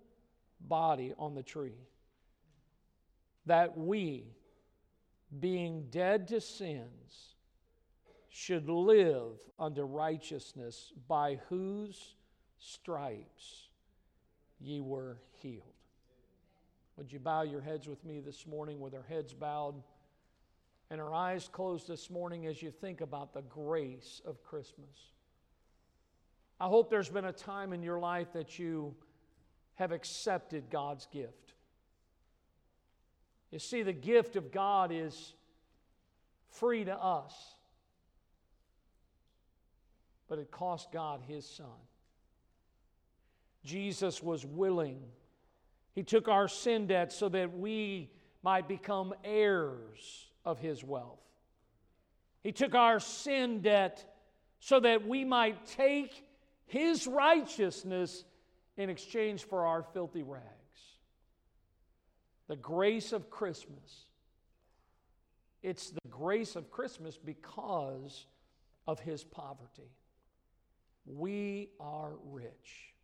body 0.60 1.14
on 1.18 1.36
the 1.36 1.44
tree, 1.44 1.88
that 3.46 3.78
we, 3.78 4.34
being 5.40 5.90
dead 5.90 6.28
to 6.30 6.42
sins, 6.42 7.36
should 8.30 8.70
live 8.70 9.38
unto 9.60 9.84
righteousness, 9.84 10.92
by 11.08 11.36
whose 11.50 12.16
stripes 12.66 13.70
ye 14.60 14.80
were 14.82 15.18
healed. 15.42 15.62
Would 16.98 17.12
you 17.12 17.20
bow 17.20 17.44
your 17.44 17.62
heads 17.62 17.88
with 17.88 18.04
me 18.06 18.20
this 18.20 18.48
morning 18.48 18.80
with 18.80 18.94
our 18.94 19.04
heads 19.04 19.34
bowed 19.34 19.76
and 20.90 21.02
our 21.02 21.14
eyes 21.14 21.50
closed 21.52 21.88
this 21.88 22.10
morning 22.10 22.46
as 22.48 22.62
you 22.62 22.72
think 22.72 23.02
about 23.02 23.34
the 23.34 23.42
grace 23.42 24.22
of 24.26 24.44
Christmas? 24.44 25.12
I 26.60 26.68
hope 26.68 26.90
there's 26.90 27.10
been 27.10 27.26
a 27.26 27.34
time 27.34 27.74
in 27.74 27.84
your 27.84 28.00
life 28.00 28.32
that 28.34 28.58
you 28.58 28.96
have 29.76 29.92
accepted 29.92 30.70
God's 30.70 31.06
gift. 31.12 31.54
You 33.52 33.60
see, 33.60 33.84
the 33.84 33.94
gift 33.94 34.38
of 34.38 34.52
God 34.52 34.92
is 34.92 35.34
free 36.50 36.86
to 36.86 36.96
us, 36.96 37.34
but 40.28 40.40
it 40.40 40.50
cost 40.50 40.92
God 40.92 41.22
his 41.28 41.46
son. 41.46 41.68
Jesus 43.66 44.24
was 44.24 44.46
willing. 44.46 45.02
He 45.94 46.04
took 46.04 46.28
our 46.28 46.48
sin 46.48 46.88
debt 46.88 47.12
so 47.12 47.28
that 47.30 47.58
we 47.58 48.12
might 48.44 48.68
become 48.68 49.14
heirs 49.24 50.28
of 50.46 50.60
his 50.60 50.84
wealth. 50.84 51.20
He 52.44 52.52
took 52.52 52.76
our 52.76 53.00
sin 53.00 53.62
debt 53.62 54.06
so 54.60 54.80
that 54.80 55.08
we 55.08 55.26
might 55.26 55.66
take 55.66 56.24
his 56.68 57.08
righteousness 57.08 58.24
in 58.78 58.90
exchange 58.90 59.44
for 59.44 59.66
our 59.66 59.82
filthy 59.82 60.24
rags. 60.24 60.44
The 62.48 62.56
grace 62.56 63.14
of 63.14 63.30
Christmas. 63.30 64.06
It's 65.64 65.90
the 65.90 66.10
grace 66.10 66.56
of 66.56 66.70
Christmas 66.70 67.18
because 67.18 68.28
of 68.88 69.00
his 69.00 69.24
poverty. 69.24 69.90
We 71.08 71.70
are 71.80 72.14
rich. 72.26 72.95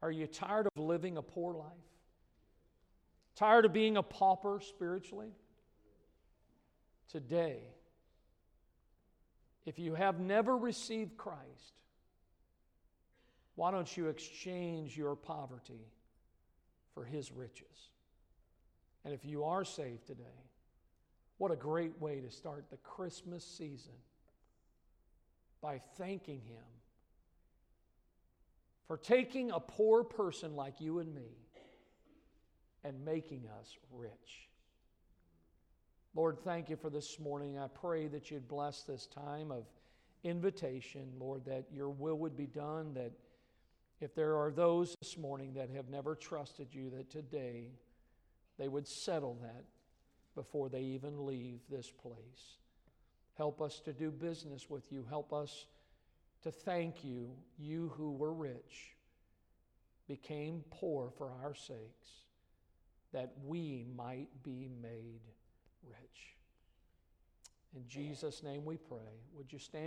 Are 0.00 0.10
you 0.10 0.26
tired 0.26 0.66
of 0.66 0.82
living 0.82 1.16
a 1.16 1.22
poor 1.22 1.54
life? 1.54 1.72
Tired 3.34 3.64
of 3.64 3.72
being 3.72 3.96
a 3.96 4.02
pauper 4.02 4.60
spiritually? 4.60 5.32
Today, 7.10 7.62
if 9.64 9.78
you 9.78 9.94
have 9.94 10.20
never 10.20 10.56
received 10.56 11.16
Christ, 11.16 11.82
why 13.54 13.70
don't 13.70 13.96
you 13.96 14.06
exchange 14.06 14.96
your 14.96 15.16
poverty 15.16 15.86
for 16.94 17.04
his 17.04 17.32
riches? 17.32 17.90
And 19.04 19.12
if 19.12 19.24
you 19.24 19.44
are 19.44 19.64
saved 19.64 20.06
today, 20.06 20.24
what 21.38 21.50
a 21.50 21.56
great 21.56 22.00
way 22.00 22.20
to 22.20 22.30
start 22.30 22.66
the 22.70 22.76
Christmas 22.78 23.44
season 23.44 23.94
by 25.60 25.80
thanking 25.96 26.40
him 26.40 26.64
for 28.88 28.96
taking 28.96 29.50
a 29.50 29.60
poor 29.60 30.02
person 30.02 30.56
like 30.56 30.80
you 30.80 30.98
and 30.98 31.14
me 31.14 31.36
and 32.82 33.04
making 33.04 33.44
us 33.60 33.76
rich. 33.92 34.48
Lord, 36.14 36.38
thank 36.42 36.70
you 36.70 36.76
for 36.76 36.88
this 36.88 37.20
morning. 37.20 37.58
I 37.58 37.68
pray 37.68 38.08
that 38.08 38.30
you'd 38.30 38.48
bless 38.48 38.82
this 38.82 39.06
time 39.06 39.52
of 39.52 39.64
invitation, 40.24 41.06
Lord, 41.18 41.44
that 41.44 41.66
your 41.72 41.90
will 41.90 42.16
would 42.16 42.36
be 42.36 42.46
done, 42.46 42.94
that 42.94 43.12
if 44.00 44.14
there 44.14 44.36
are 44.36 44.50
those 44.50 44.96
this 45.02 45.18
morning 45.18 45.52
that 45.54 45.70
have 45.70 45.90
never 45.90 46.14
trusted 46.14 46.68
you, 46.72 46.90
that 46.90 47.10
today 47.10 47.72
they 48.58 48.68
would 48.68 48.88
settle 48.88 49.38
that 49.42 49.64
before 50.34 50.68
they 50.68 50.80
even 50.80 51.26
leave 51.26 51.60
this 51.70 51.90
place. 51.90 52.56
Help 53.36 53.60
us 53.60 53.80
to 53.80 53.92
do 53.92 54.10
business 54.10 54.70
with 54.70 54.90
you. 54.90 55.04
Help 55.08 55.32
us 55.32 55.66
to 56.42 56.50
thank 56.50 57.04
you, 57.04 57.30
you 57.58 57.92
who 57.96 58.12
were 58.12 58.32
rich, 58.32 58.96
became 60.06 60.64
poor 60.70 61.10
for 61.16 61.30
our 61.42 61.54
sakes, 61.54 62.24
that 63.12 63.32
we 63.44 63.86
might 63.96 64.28
be 64.42 64.68
made 64.80 65.20
rich. 65.82 66.36
In 67.74 67.86
Jesus' 67.86 68.42
name 68.42 68.64
we 68.64 68.76
pray. 68.76 68.98
Would 69.34 69.52
you 69.52 69.58
stand? 69.58 69.86